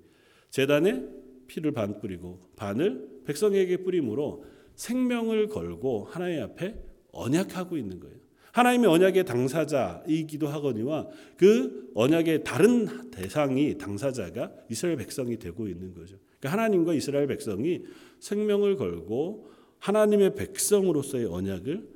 재단에 0.49 1.03
피를 1.47 1.71
반 1.71 1.99
뿌리고 1.99 2.39
반을 2.55 3.21
백성에게 3.25 3.77
뿌림으로 3.77 4.45
생명을 4.75 5.47
걸고 5.49 6.05
하나님 6.09 6.43
앞에 6.43 6.75
언약하고 7.11 7.77
있는 7.77 7.99
거예요. 7.99 8.17
하나님의 8.53 8.89
언약의 8.89 9.25
당사자이기도 9.25 10.47
하거니와 10.47 11.07
그 11.37 11.91
언약의 11.95 12.43
다른 12.43 13.09
대상이 13.09 13.77
당사자가 13.79 14.51
이스라엘 14.69 14.97
백성이 14.97 15.37
되고 15.37 15.67
있는 15.67 15.93
거죠. 15.93 16.17
그러니까 16.39 16.51
하나님과 16.51 16.93
이스라엘 16.93 17.25
백성이 17.25 17.83
생명을 18.19 18.75
걸고 18.75 19.49
하나님의 19.79 20.35
백성으로서의 20.35 21.25
언약을 21.25 21.87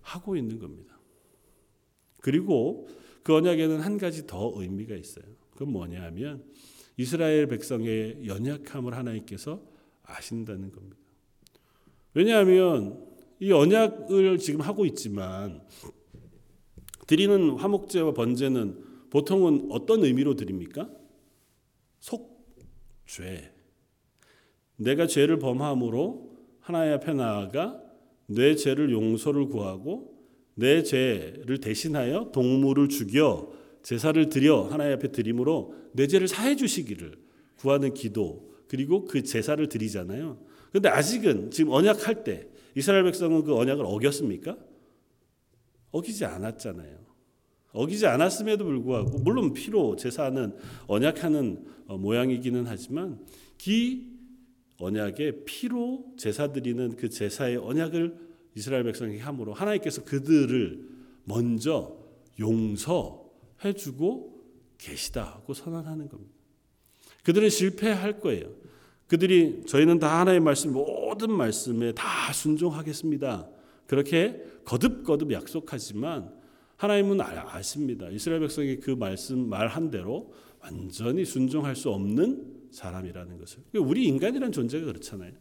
하고 0.00 0.36
있는 0.36 0.58
겁니다. 0.58 0.95
그리고 2.26 2.88
그 3.22 3.36
언약에는 3.36 3.78
한 3.78 3.98
가지 3.98 4.26
더 4.26 4.52
의미가 4.56 4.96
있어요. 4.96 5.24
그건 5.52 5.70
뭐냐 5.70 6.02
하면 6.06 6.42
이스라엘 6.96 7.46
백성의 7.46 8.26
연약함을 8.26 8.94
하나님께서 8.94 9.62
아신다는 10.02 10.72
겁니다. 10.72 10.96
왜냐하면 12.14 13.06
이 13.38 13.52
언약을 13.52 14.38
지금 14.38 14.60
하고 14.60 14.84
있지만 14.86 15.62
드리는 17.06 17.50
화목제와 17.50 18.12
번제는 18.12 19.08
보통은 19.10 19.68
어떤 19.70 20.02
의미로 20.02 20.34
드립니까? 20.34 20.90
속죄. 22.00 23.52
내가 24.74 25.06
죄를 25.06 25.38
범함으로 25.38 26.36
하나님 26.58 26.94
앞에 26.94 27.14
나아가 27.14 27.80
내 28.26 28.56
죄를 28.56 28.90
용서를 28.90 29.46
구하고 29.46 30.15
내 30.56 30.82
죄를 30.82 31.58
대신하여 31.60 32.30
동물을 32.32 32.88
죽여 32.88 33.52
제사를 33.82 34.28
드려 34.30 34.62
하나님 34.62 34.94
앞에 34.94 35.12
드림으로 35.12 35.74
내 35.92 36.06
죄를 36.06 36.26
사해 36.26 36.56
주시기를 36.56 37.12
구하는 37.56 37.94
기도 37.94 38.50
그리고 38.66 39.04
그 39.04 39.22
제사를 39.22 39.64
드리잖아요. 39.68 40.42
근데 40.72 40.88
아직은 40.88 41.50
지금 41.50 41.72
언약할 41.72 42.24
때 42.24 42.48
이스라엘 42.74 43.04
백성은 43.04 43.44
그 43.44 43.54
언약을 43.54 43.84
어겼습니까? 43.86 44.56
어기지 45.92 46.24
않았잖아요. 46.24 47.06
어기지 47.72 48.06
않았음에도 48.06 48.64
불구하고 48.64 49.18
물론 49.18 49.52
피로 49.52 49.94
제사는 49.96 50.56
언약하는 50.86 51.64
어, 51.86 51.98
모양이기는 51.98 52.64
하지만 52.66 53.20
기 53.58 54.16
언약의 54.78 55.44
피로 55.44 56.06
제사 56.16 56.52
드리는 56.52 56.96
그 56.96 57.08
제사의 57.08 57.58
언약을 57.58 58.26
이스라엘 58.56 58.84
백성에게 58.84 59.20
함으로 59.20 59.52
하나님께서 59.52 60.02
그들을 60.02 60.88
먼저 61.24 61.96
용서해 62.40 63.74
주고 63.76 64.42
계시다고 64.78 65.54
선언하는 65.54 66.08
겁니다. 66.08 66.32
그들은 67.22 67.50
실패할 67.50 68.20
거예요. 68.20 68.50
그들이 69.08 69.62
저희는 69.66 69.98
다 69.98 70.20
하나님의 70.20 70.40
말씀 70.40 70.72
모든 70.72 71.30
말씀에 71.32 71.92
다 71.92 72.32
순종하겠습니다. 72.32 73.48
그렇게 73.86 74.42
거듭거듭 74.64 75.32
약속하지만 75.32 76.34
하나님은 76.76 77.20
아십니다. 77.20 78.08
이스라엘 78.08 78.40
백성이 78.40 78.76
그 78.76 78.90
말씀 78.90 79.48
말한 79.48 79.90
대로 79.90 80.32
완전히 80.60 81.24
순종할 81.24 81.76
수 81.76 81.90
없는 81.90 82.68
사람이라는 82.72 83.38
것을. 83.38 83.60
우리 83.74 84.06
인간이란 84.06 84.50
존재가 84.50 84.86
그렇잖아요. 84.86 85.32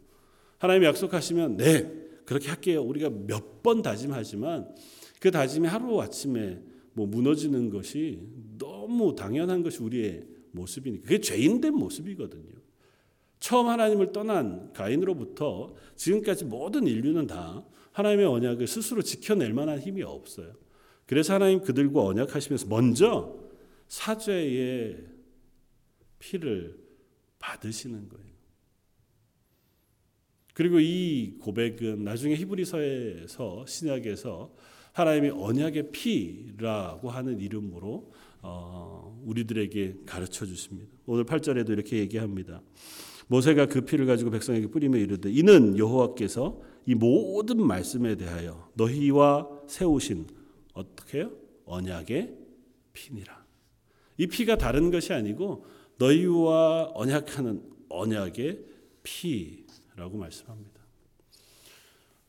하나님 0.58 0.84
약속하시면 0.84 1.58
네 1.58 1.92
그렇게 2.26 2.50
할게요. 2.50 2.82
우리가 2.84 3.10
몇 3.10 3.56
번 3.66 3.82
다짐하지만 3.82 4.76
그 5.20 5.32
다짐이 5.32 5.68
하루 5.68 6.00
아침에 6.00 6.62
뭐 6.94 7.08
무너지는 7.08 7.72
것이 7.72 8.22
너무 8.60 9.16
당연한 9.16 9.64
것이 9.64 9.82
우리의 9.82 10.24
모습이니까 10.52 11.04
그게 11.04 11.20
죄인된 11.20 11.74
모습이거든요. 11.74 12.54
처음 13.40 13.68
하나님을 13.68 14.12
떠난 14.12 14.72
가인으로부터 14.72 15.74
지금까지 15.96 16.46
모든 16.46 16.86
인류는 16.86 17.26
다 17.26 17.66
하나님의 17.94 18.28
언약을 18.28 18.68
스스로 18.68 19.02
지켜낼 19.02 19.52
만한 19.52 19.80
힘이 19.80 20.04
없어요. 20.04 20.54
그래서 21.08 21.34
하나님 21.34 21.62
그들과 21.62 22.04
언약하시면서 22.04 22.68
먼저 22.68 23.36
사죄의 23.88 25.08
피를 26.20 26.78
받으시는 27.40 28.10
거예요. 28.10 28.35
그리고 30.56 30.80
이 30.80 31.34
고백은 31.42 32.06
나중에 32.06 32.34
히브리서에서 32.36 33.66
신약에서 33.68 34.54
하나님의 34.94 35.32
언약의 35.32 35.92
피라고 35.92 37.10
하는 37.10 37.42
이름으로 37.42 38.14
어, 38.42 39.22
우리들에게 39.26 39.98
가르쳐 40.06 40.46
주십니다. 40.46 40.90
오늘 41.06 41.26
8절에도 41.26 41.72
이렇게 41.72 41.98
얘기합니다. 41.98 42.62
모세가 43.28 43.66
그 43.66 43.82
피를 43.82 44.06
가지고 44.06 44.32
백성에게 44.32 44.68
뿌리며 44.68 44.98
이르되 44.98 45.30
이는 45.30 45.78
여호와께서 45.78 46.62
이 46.86 46.96
모든 46.96 47.62
말씀에 47.62 48.16
대하여 48.16 48.70
너희와 48.76 49.50
세우신 49.68 50.26
어떻게요? 50.74 51.32
언약의 51.66 52.34
피니라. 52.94 53.44
이 54.18 54.28
피가 54.28 54.58
다른 54.58 54.90
것이 54.90 55.12
아니고 55.12 55.66
너희와 55.98 56.92
언약하는 56.94 57.62
언약의 57.90 58.60
피 59.04 59.65
라고 59.96 60.18
말씀합니다. 60.18 60.82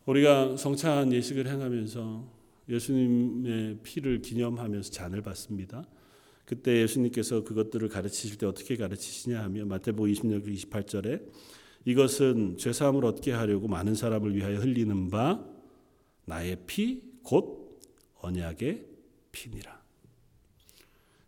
우리가 0.07 0.57
성찬 0.57 1.13
예식을 1.13 1.49
행하면서 1.49 2.37
예수님의 2.69 3.79
피를 3.83 4.23
기념하면서 4.23 4.91
잔을 4.91 5.23
받습니다. 5.23 5.85
그때 6.45 6.81
예수님께서 6.83 7.43
그것들을 7.43 7.89
가르치실 7.89 8.39
때 8.39 8.47
어떻게 8.47 8.77
가르치시냐 8.77 9.43
하면 9.45 9.69
마태복음 9.69 10.13
26장 10.13 10.71
28절에 10.71 11.23
이것은 11.85 12.57
죄 12.57 12.73
사함을 12.73 13.05
얻게 13.05 13.33
하려고 13.33 13.67
많은 13.69 13.95
사람을 13.95 14.35
위하여 14.35 14.59
흘리는 14.59 15.11
바 15.11 15.45
나의 16.25 16.59
피 16.67 17.07
곧 17.27 17.81
언약의 18.21 18.87
피니라. 19.33 19.83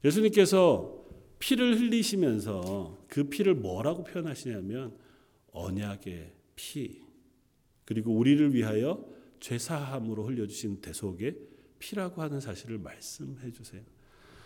예수님께서 0.04 1.04
피를 1.40 1.78
흘리시면서 1.78 3.04
그 3.08 3.24
피를 3.24 3.54
뭐라고 3.56 4.04
표현하시냐면 4.04 4.96
언약의 5.58 6.32
피 6.56 7.00
그리고 7.84 8.12
우리를 8.14 8.54
위하여 8.54 9.04
죄사함으로 9.40 10.24
흘려주신 10.24 10.80
대속의 10.80 11.36
피라고 11.78 12.22
하는 12.22 12.40
사실을 12.40 12.78
말씀해 12.78 13.52
주세요. 13.52 13.82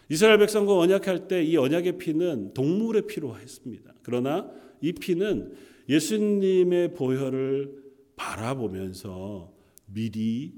이스라엘 0.09 0.39
백성과 0.39 0.77
언약할 0.77 1.29
때 1.29 1.43
이 1.43 1.57
언약의 1.57 1.99
피는 1.99 2.55
동물의 2.55 3.07
피로 3.07 3.37
했습니다. 3.37 3.95
그러나 4.03 4.51
이 4.81 4.93
피는 4.93 5.55
예수님의 5.89 6.95
보혈을 6.95 7.83
바라보면서 8.17 9.53
미리 9.87 10.55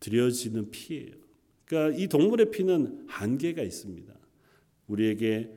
드려지는 0.00 0.70
피예요. 0.70 1.12
그러니까 1.64 1.98
이 2.00 2.08
동물의 2.08 2.50
피는 2.50 3.04
한계가 3.08 3.62
있습니다. 3.62 4.12
우리에게 4.86 5.50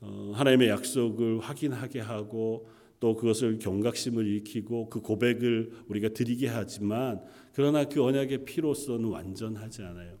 어, 0.00 0.32
하나님의 0.34 0.68
약속을 0.68 1.40
확인하게 1.40 2.00
하고 2.00 2.68
또 3.04 3.14
그것을 3.14 3.58
경각심을 3.58 4.26
일으키고 4.26 4.88
그 4.88 5.02
고백을 5.02 5.72
우리가 5.88 6.08
드리게 6.08 6.46
하지만 6.48 7.20
그러나 7.52 7.84
그 7.84 8.02
언약의 8.02 8.46
피로서는 8.46 9.04
완전하지 9.10 9.82
않아요. 9.82 10.16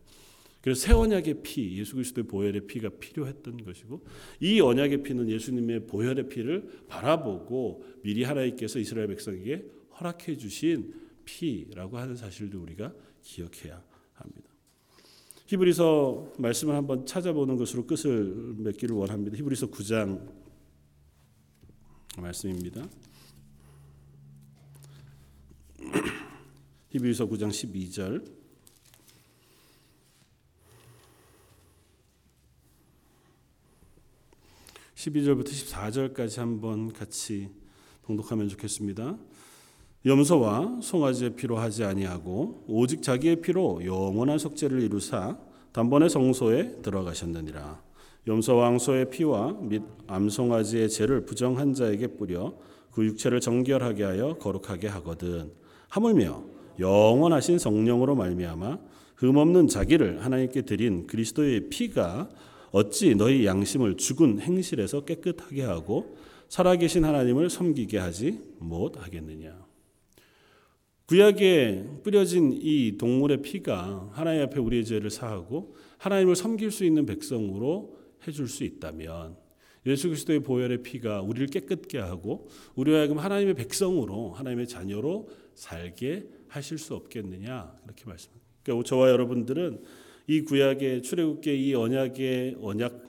그래서 0.60 0.82
새 0.82 0.92
언약의 0.92 1.42
피, 1.42 1.78
예수 1.78 1.94
그리스도의 1.94 2.26
보혈의 2.26 2.66
피가 2.66 2.90
필요했던 3.00 3.64
것이고 3.64 4.04
이 4.40 4.60
언약의 4.60 5.02
피는 5.02 5.30
예수님의 5.30 5.86
보혈의 5.86 6.28
피를 6.28 6.68
바라보고 6.86 7.86
미리 8.02 8.22
하나님께서 8.22 8.78
이스라엘 8.78 9.08
백성에게 9.08 9.64
허락해 9.98 10.36
주신 10.36 10.92
피라고 11.24 11.96
하는 11.96 12.16
사실도 12.16 12.60
우리가 12.60 12.92
기억해야 13.22 13.82
합니다. 14.12 14.50
히브리서 15.46 16.34
말씀을 16.38 16.74
한번 16.74 17.06
찾아보는 17.06 17.56
것으로 17.56 17.86
끝을 17.86 18.54
맺기를 18.58 18.94
원합니다. 18.94 19.38
히브리서 19.38 19.68
9장 19.68 20.43
말씀입니다. 22.20 22.86
히브리서 26.90 27.26
9장 27.26 27.48
12절 27.50 28.44
12절부터 34.94 35.48
14절까지 35.48 36.38
한번 36.38 36.92
같이 36.92 37.50
봉독하면 38.02 38.48
좋겠습니다. 38.48 39.18
염소와 40.06 40.80
송아지의 40.82 41.36
피로 41.36 41.58
하지 41.58 41.84
아니하고 41.84 42.64
오직 42.66 43.02
자기의 43.02 43.40
피로 43.40 43.84
영원한 43.84 44.38
속죄를 44.38 44.82
이루사 44.82 45.38
단번에 45.72 46.08
성소에 46.08 46.82
들어가셨느니라. 46.82 47.82
염소와 48.26 48.64
왕소의 48.64 49.10
피와 49.10 49.58
및 49.60 49.82
암송아지의 50.06 50.88
죄를 50.88 51.24
부정한 51.26 51.74
자에게 51.74 52.08
뿌려 52.08 52.54
그 52.90 53.04
육체를 53.04 53.40
정결하게 53.40 54.04
하여 54.04 54.34
거룩하게 54.34 54.88
하거든. 54.88 55.52
하물며 55.88 56.44
영원하신 56.78 57.58
성령으로 57.58 58.14
말미암아 58.14 58.78
흠없는 59.16 59.68
자기를 59.68 60.24
하나님께 60.24 60.62
드린 60.62 61.06
그리스도의 61.06 61.68
피가 61.68 62.30
어찌 62.72 63.14
너희 63.14 63.46
양심을 63.46 63.96
죽은 63.96 64.40
행실에서 64.40 65.04
깨끗하게 65.04 65.62
하고 65.62 66.16
살아계신 66.48 67.04
하나님을 67.04 67.50
섬기게 67.50 67.98
하지 67.98 68.40
못하겠느냐. 68.58 69.64
구약에 71.06 71.84
뿌려진 72.02 72.58
이 72.60 72.96
동물의 72.96 73.42
피가 73.42 74.10
하나님 74.12 74.42
앞에 74.42 74.58
우리의 74.58 74.84
죄를 74.84 75.10
사하고 75.10 75.76
하나님을 75.98 76.34
섬길 76.34 76.70
수 76.70 76.84
있는 76.84 77.06
백성으로 77.06 78.03
해줄 78.26 78.48
수 78.48 78.64
있다면 78.64 79.36
예수 79.86 80.08
그리스도의 80.08 80.40
보혈의 80.40 80.82
피가 80.82 81.20
우리를 81.20 81.48
깨끗게 81.48 81.98
하고 81.98 82.48
우리와 82.74 83.00
하여금 83.00 83.18
하나님의 83.18 83.54
백성으로 83.54 84.32
하나님의 84.32 84.66
자녀로 84.66 85.28
살게 85.54 86.28
하실 86.48 86.78
수 86.78 86.94
없겠느냐 86.94 87.76
그렇게 87.82 88.04
말씀합니다. 88.06 88.46
그러니까 88.62 88.88
저와 88.88 89.10
여러분들은 89.10 89.82
이 90.26 90.40
구약의 90.40 91.02
출애굽계 91.02 91.54
이 91.54 91.74
언약의 91.74 92.56
언약 92.60 93.04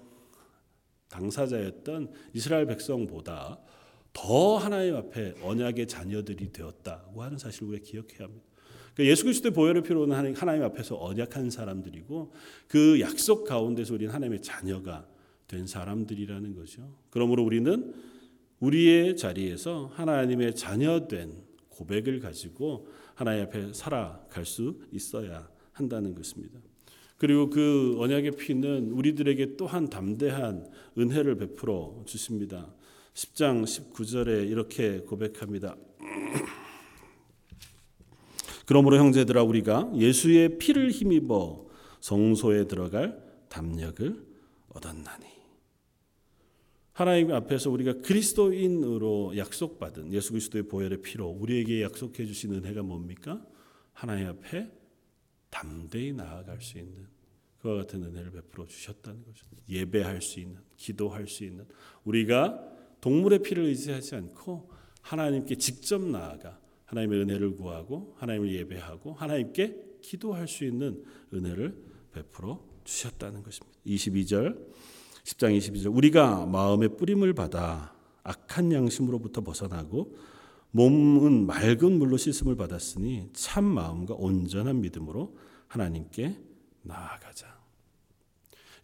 당사자였던 1.10 2.12
이스라엘 2.34 2.66
백성보다 2.66 3.60
더 4.16 4.58
하나님 4.58 4.96
앞에 4.96 5.36
언약의 5.44 5.88
자녀들이 5.88 6.52
되었다고 6.52 7.22
하는 7.22 7.38
사실을 7.38 7.68
우리가 7.68 7.84
기억해야 7.84 8.24
합니다. 8.24 8.46
그러니까 8.94 9.12
예수 9.12 9.26
그리스도의 9.26 9.54
보혈의 9.54 9.84
피로는 9.84 10.34
하나님 10.34 10.64
앞에서 10.64 10.98
언약한 11.00 11.50
사람들이고 11.50 12.32
그 12.68 13.00
약속 13.02 13.44
가운데서 13.44 13.94
우리는 13.94 14.14
하나님의 14.14 14.42
자녀가 14.42 15.06
된 15.48 15.68
사람들이라는 15.68 16.56
거죠. 16.56 16.96
그러므로 17.10 17.44
우리는 17.44 17.94
우리의 18.62 19.18
자리에서 19.18 19.92
하나님의 19.94 20.56
자녀된 20.56 21.44
고백을 21.70 22.22
가지고 22.22 22.88
하나님 23.16 23.44
앞에 23.44 23.74
살아갈 23.74 24.46
수 24.46 24.80
있어야 24.94 25.50
한다는 25.74 26.16
것입니다. 26.16 26.58
그리고 27.18 27.50
그 27.50 27.96
언약의 28.00 28.32
피는 28.32 28.92
우리들에게 28.92 29.58
또한 29.58 29.90
담대한 29.90 30.68
은혜를 30.98 31.36
베풀어 31.36 32.04
주십니다. 32.06 32.74
10장 33.16 33.64
19절에 33.64 34.50
이렇게 34.50 35.00
고백합니다. 35.00 35.78
그러므로 38.68 38.98
형제들아 38.98 39.42
우리가 39.44 39.92
예수의 39.96 40.58
피를 40.58 40.92
힘입어 40.92 41.66
성소에 42.02 42.68
들어갈 42.68 43.24
담력을 43.48 44.26
얻었나니 44.70 45.26
하나님 46.92 47.34
앞에서 47.34 47.70
우리가 47.72 48.02
그리스도인으로 48.02 49.38
약속받은 49.38 50.14
예수 50.14 50.32
그리스도의 50.32 50.68
보혈의 50.68 51.02
피로 51.02 51.28
우리에게 51.28 51.84
약속해 51.84 52.26
주신 52.26 52.54
은혜가 52.54 52.84
뭡니까? 52.84 53.46
하나님 53.94 54.28
앞에 54.28 54.70
담대히 55.50 56.14
나아갈 56.14 56.62
수 56.62 56.78
있는 56.78 57.08
그와 57.60 57.78
같은 57.78 58.04
은혜를 58.04 58.32
베풀어 58.32 58.68
주셨다는 58.68 59.24
거죠. 59.24 59.46
예배할 59.70 60.22
수 60.22 60.40
있는, 60.40 60.60
기도할 60.78 61.28
수 61.28 61.44
있는 61.44 61.66
우리가 62.04 62.75
동물의 63.06 63.44
피를 63.44 63.66
의지하지 63.66 64.16
않고 64.16 64.72
하나님께 65.02 65.58
직접 65.58 66.02
나아가 66.02 66.58
하나님의 66.86 67.22
은혜를 67.22 67.56
구하고 67.56 68.16
하나님을 68.18 68.52
예배하고 68.52 69.14
하나님께 69.14 70.00
기도할 70.02 70.48
수 70.48 70.66
있는 70.66 71.04
은혜를 71.32 71.78
베풀어 72.14 72.66
주셨다는 72.84 73.44
것입니다. 73.44 73.80
22절 73.86 74.58
10장 75.24 75.56
22절 75.56 75.96
우리가 75.96 76.48
마음의 76.48 76.98
뿌림을 76.98 77.34
받아 77.34 77.94
악한 78.24 78.72
양심으로부터 78.72 79.42
벗어나고 79.42 80.16
몸은 80.72 81.46
맑은 81.46 82.00
물로 82.00 82.18
씻음을 82.18 82.56
받았으니 82.56 83.30
참 83.34 83.66
마음과 83.66 84.16
온전한 84.16 84.82
믿음으로 84.82 85.38
하나님께 85.68 86.40
나아가자. 86.82 87.65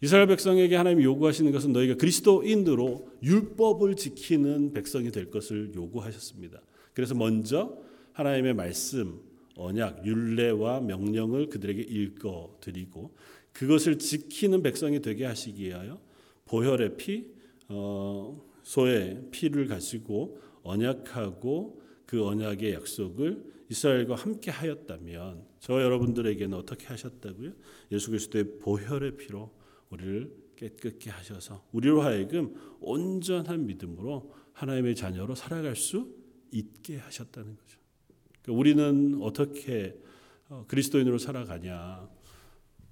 이스라엘 0.02 0.26
백성에게 0.26 0.74
하나님이 0.74 1.04
요구하시는 1.04 1.52
것은 1.52 1.72
너희가 1.72 1.94
그리스도인으로 1.94 3.08
율법을 3.22 3.94
지키는 3.94 4.72
백성이 4.72 5.12
될 5.12 5.30
것을 5.30 5.72
요구하셨습니다. 5.76 6.60
그래서 6.92 7.14
먼저 7.14 7.78
하나님의 8.12 8.54
말씀, 8.54 9.20
언약, 9.54 10.04
율례와 10.04 10.80
명령을 10.80 11.48
그들에게 11.48 11.82
읽어 11.82 12.58
드리고 12.60 13.14
그것을 13.52 13.98
지키는 13.98 14.62
백성이 14.62 15.00
되게 15.00 15.24
하시기 15.24 15.64
위하여 15.64 16.00
보혈의 16.46 16.96
피, 16.96 17.26
어, 17.68 18.42
소의 18.64 19.28
피를 19.30 19.68
가지고 19.68 20.40
언약하고 20.64 21.80
그 22.06 22.26
언약의 22.26 22.72
약속을 22.74 23.44
이스라엘과 23.68 24.16
함께 24.16 24.50
하였다면 24.50 25.44
저 25.60 25.80
여러분들에게는 25.80 26.58
어떻게 26.58 26.86
하셨다고요? 26.86 27.52
예수 27.92 28.10
그리스도의 28.10 28.58
보혈의 28.60 29.16
피로 29.16 29.50
우리를 29.92 30.34
깨끗게 30.56 31.10
하셔서 31.10 31.64
우리로 31.72 32.02
하여금 32.02 32.54
온전한 32.80 33.66
믿음으로 33.66 34.34
하나님의 34.52 34.96
자녀로 34.96 35.34
살아갈 35.34 35.76
수 35.76 36.14
있게 36.50 36.98
하셨다는 36.98 37.56
거죠. 37.56 37.78
그러니까 38.42 38.58
우리는 38.58 39.18
어떻게 39.22 39.96
어, 40.48 40.64
그리스도인으로 40.68 41.18
살아가냐? 41.18 42.08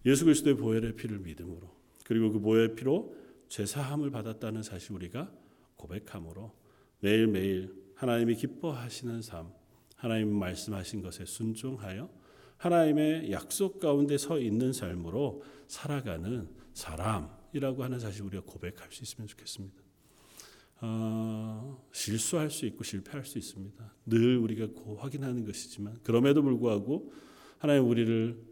예수 0.07 0.24
그리스도의 0.24 0.57
보혈의 0.57 0.96
피를 0.96 1.18
믿음으로 1.18 1.68
그리고 2.05 2.30
그 2.32 2.40
보혈의 2.40 2.74
피로 2.74 3.14
죄 3.48 3.66
사함을 3.66 4.11
받았다는 4.11 4.62
사실 4.62 4.92
우리가 4.92 5.30
고백함으로 5.76 6.53
매일매일 7.01 7.74
하나님이 7.94 8.36
기뻐하시는 8.36 9.20
삶, 9.22 9.53
하나님 9.96 10.34
말씀하신 10.34 11.03
것에 11.03 11.24
순종하여 11.24 12.09
하나님의 12.57 13.30
약속 13.32 13.78
가운데 13.78 14.16
서 14.18 14.38
있는 14.38 14.72
삶으로 14.72 15.42
살아가는 15.66 16.48
사람이라고 16.75 17.85
하는 17.85 17.99
사실 17.99 18.23
우리가 18.23 18.43
고백할 18.45 18.91
수 18.91 19.03
있으면 19.03 19.27
좋겠습니다. 19.29 19.83
어, 20.83 21.87
실수할 21.93 22.51
수 22.51 22.64
있고 22.66 22.85
실패할 22.85 23.25
수 23.25 23.39
있습니다. 23.39 23.95
늘 24.07 24.39
우리가 24.39 24.68
확인하는 24.99 25.45
것이지만 25.45 26.01
그럼에도 26.03 26.43
불구하고 26.43 27.12
하나님 27.59 27.87
우리를 27.89 28.43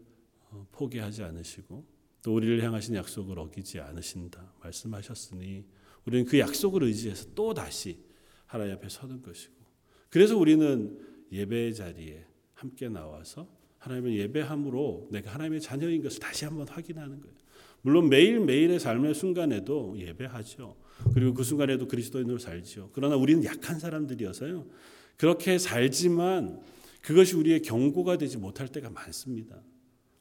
어, 0.51 0.67
포기하지 0.71 1.23
않으시고 1.23 1.85
또 2.21 2.35
우리를 2.35 2.61
향하신 2.63 2.95
약속을 2.95 3.39
어기지 3.39 3.79
않으신다 3.79 4.53
말씀하셨으니 4.61 5.65
우리는 6.05 6.25
그 6.25 6.37
약속을 6.39 6.83
의지해서 6.83 7.29
또 7.33 7.53
다시 7.53 8.03
하나님 8.45 8.75
앞에 8.75 8.89
서는 8.89 9.21
것이고 9.21 9.55
그래서 10.09 10.37
우리는 10.37 10.99
예배의 11.31 11.75
자리에 11.75 12.25
함께 12.53 12.89
나와서 12.89 13.47
하나님을 13.77 14.17
예배함으로 14.17 15.09
내가 15.11 15.33
하나님의 15.33 15.61
자녀인 15.61 16.01
것을 16.03 16.19
다시 16.19 16.45
한번 16.45 16.67
확인하는 16.67 17.19
거예요. 17.21 17.35
물론 17.81 18.09
매일 18.09 18.39
매일의 18.39 18.79
삶의 18.79 19.13
순간에도 19.15 19.95
예배하죠. 19.97 20.75
그리고 21.13 21.33
그 21.33 21.43
순간에도 21.43 21.87
그리스도인으로 21.87 22.37
살죠. 22.37 22.89
그러나 22.93 23.15
우리는 23.15 23.43
약한 23.45 23.79
사람들이어서요. 23.79 24.65
그렇게 25.17 25.57
살지만 25.57 26.61
그것이 27.01 27.35
우리의 27.35 27.61
경고가 27.61 28.17
되지 28.17 28.37
못할 28.37 28.67
때가 28.67 28.89
많습니다. 28.89 29.61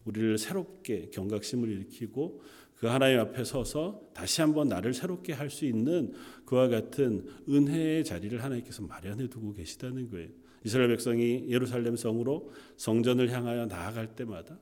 우리를 0.04 0.38
새롭게 0.38 1.11
경각심을 1.12 1.68
일으키고 1.68 2.40
그 2.76 2.86
하나님 2.86 3.18
앞에 3.18 3.42
서서 3.44 4.00
다시 4.14 4.40
한번 4.40 4.68
나를 4.68 4.94
새롭게 4.94 5.32
할 5.32 5.50
수 5.50 5.64
있는 5.64 6.12
그와 6.44 6.68
같은 6.68 7.26
은혜의 7.48 8.04
자리를 8.04 8.42
하나님께서 8.42 8.82
마련해 8.82 9.28
두고 9.28 9.54
계시다는 9.54 10.09
거예요. 10.11 10.28
이스라엘 10.64 10.88
백성이 10.88 11.46
예루살렘 11.48 11.96
성으로 11.96 12.52
성전을 12.76 13.30
향하여 13.32 13.66
나아갈 13.66 14.14
때마다 14.14 14.59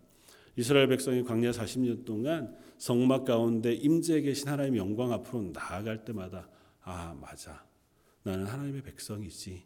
이스라엘 0.57 0.89
백성이 0.89 1.23
광야 1.23 1.51
40년 1.51 2.05
동안 2.05 2.57
성막 2.79 3.27
가운데 3.27 3.75
임재해 3.75 4.23
계신 4.23 4.49
하나님의 4.49 4.79
영광 4.79 5.13
앞으로 5.13 5.51
나아갈 5.53 6.05
때마다 6.05 6.49
아 6.81 7.15
맞아. 7.21 7.65
나는 8.23 8.47
하나님의 8.47 8.83
백성이지. 8.83 9.63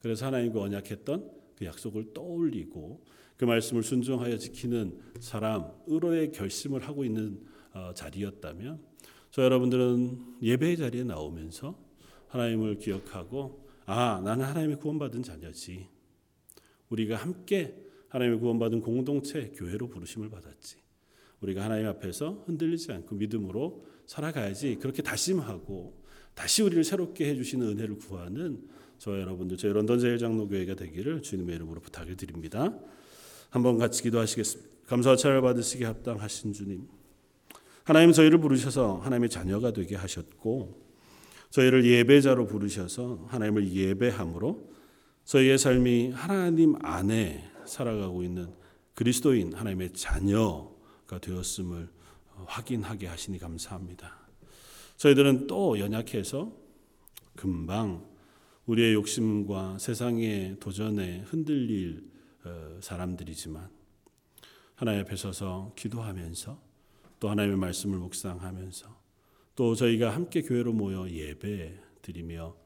그래서 0.00 0.26
하나님과 0.26 0.60
언약했던 0.60 1.30
그 1.56 1.64
약속을 1.66 2.14
떠올리고 2.14 3.04
그 3.36 3.44
말씀을 3.44 3.82
순종하여 3.82 4.38
지키는 4.38 4.98
사람 5.20 5.70
의로의 5.86 6.32
결심을 6.32 6.86
하고 6.86 7.04
있는 7.04 7.44
어, 7.74 7.92
자리였다면 7.94 8.82
저 9.30 9.42
여러분들은 9.42 10.38
예배의 10.42 10.76
자리에 10.76 11.04
나오면서 11.04 11.78
하나님을 12.28 12.78
기억하고 12.78 13.68
아 13.84 14.20
나는 14.24 14.44
하나님의 14.46 14.76
구원받은 14.78 15.22
자녀지. 15.22 15.88
우리가 16.88 17.16
함께 17.16 17.74
하나님의 18.12 18.40
구원받은 18.40 18.82
공동체 18.82 19.52
교회로 19.56 19.88
부르심을 19.88 20.28
받았지 20.28 20.76
우리가 21.40 21.64
하나님 21.64 21.86
앞에서 21.88 22.44
흔들리지 22.46 22.92
않고 22.92 23.16
믿음으로 23.16 23.86
살아가야지 24.06 24.76
그렇게 24.80 25.02
다짐하고 25.02 26.02
다시 26.34 26.62
우리를 26.62 26.84
새롭게 26.84 27.28
해주시는 27.30 27.68
은혜를 27.68 27.96
구하는 27.96 28.62
저 28.98 29.18
여러분들 29.18 29.56
저희 29.56 29.72
런던 29.72 29.98
제일장로교회가 29.98 30.74
되기를 30.74 31.22
주님의 31.22 31.56
이름으로 31.56 31.80
부탁을 31.80 32.16
드립니다. 32.16 32.78
한번 33.50 33.78
같이 33.78 34.02
기도하시겠습니다. 34.02 34.70
감사와 34.86 35.16
찬양을 35.16 35.42
받으시기 35.42 35.84
합당하신 35.84 36.52
주님. 36.52 36.86
하나님 37.84 38.12
저희를 38.12 38.38
부르셔서 38.38 38.98
하나님의 38.98 39.30
자녀가 39.30 39.72
되게 39.72 39.96
하셨고 39.96 40.80
저희를 41.50 41.84
예배자로 41.84 42.46
부르셔서 42.46 43.26
하나님을 43.28 43.72
예배함으로 43.72 44.70
저희의 45.24 45.58
삶이 45.58 46.10
하나님 46.10 46.76
안에 46.82 47.51
살아가고 47.66 48.22
있는 48.22 48.52
그리스도인 48.94 49.54
하나님의 49.54 49.92
자녀가 49.92 51.18
되었음을 51.20 51.88
확인하게 52.46 53.06
하시니 53.06 53.38
감사합니다. 53.38 54.22
저희들은 54.96 55.46
또 55.46 55.78
연약해서 55.78 56.52
금방 57.36 58.06
우리의 58.66 58.94
욕심과 58.94 59.78
세상의 59.78 60.58
도전에 60.60 61.20
흔들릴 61.20 62.10
어, 62.44 62.78
사람들이지만 62.80 63.70
하나님 64.74 65.02
앞에 65.02 65.16
서서 65.16 65.72
기도하면서 65.76 66.60
또 67.20 67.30
하나님의 67.30 67.56
말씀을 67.56 67.98
묵상하면서 67.98 69.00
또 69.54 69.74
저희가 69.74 70.10
함께 70.14 70.42
교회로 70.42 70.72
모여 70.72 71.08
예배 71.08 71.78
드리며 72.02 72.56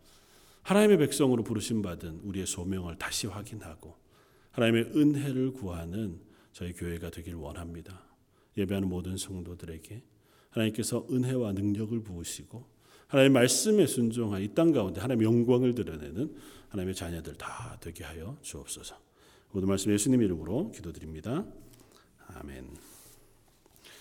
하나님의 0.63 0.99
백성으로 0.99 1.45
부르심 1.45 1.83
받은 1.83 2.21
우리의 2.25 2.47
소명을 2.47 2.97
다시 2.97 3.27
확인하고 3.27 3.97
하나님의 4.57 4.85
은혜를 4.97 5.53
구하는 5.53 6.19
저희 6.53 6.73
교회가 6.73 7.11
되길 7.11 7.35
원합니다. 7.35 8.03
예배하는 8.57 8.89
모든 8.89 9.19
성도들에게 9.19 10.03
하나님께서 10.49 11.07
은혜와 11.11 11.53
능력을 11.53 12.03
부으시고 12.03 12.65
하나님의 13.09 13.35
말씀에 13.35 13.87
순종한 13.87 14.41
이땅 14.41 14.73
가운데 14.73 15.01
하나님의 15.03 15.27
영광을 15.27 15.75
드러내는 15.75 16.35
하나님의 16.71 16.95
자녀들 16.95 17.35
다 17.35 17.77
되게 17.81 18.03
하여 18.03 18.39
주옵소서. 18.41 18.99
모든 19.53 19.69
말씀 19.69 19.93
예수님 19.93 20.23
이름으로 20.23 20.71
기도드립니다. 20.71 21.45
아멘. 22.29 22.96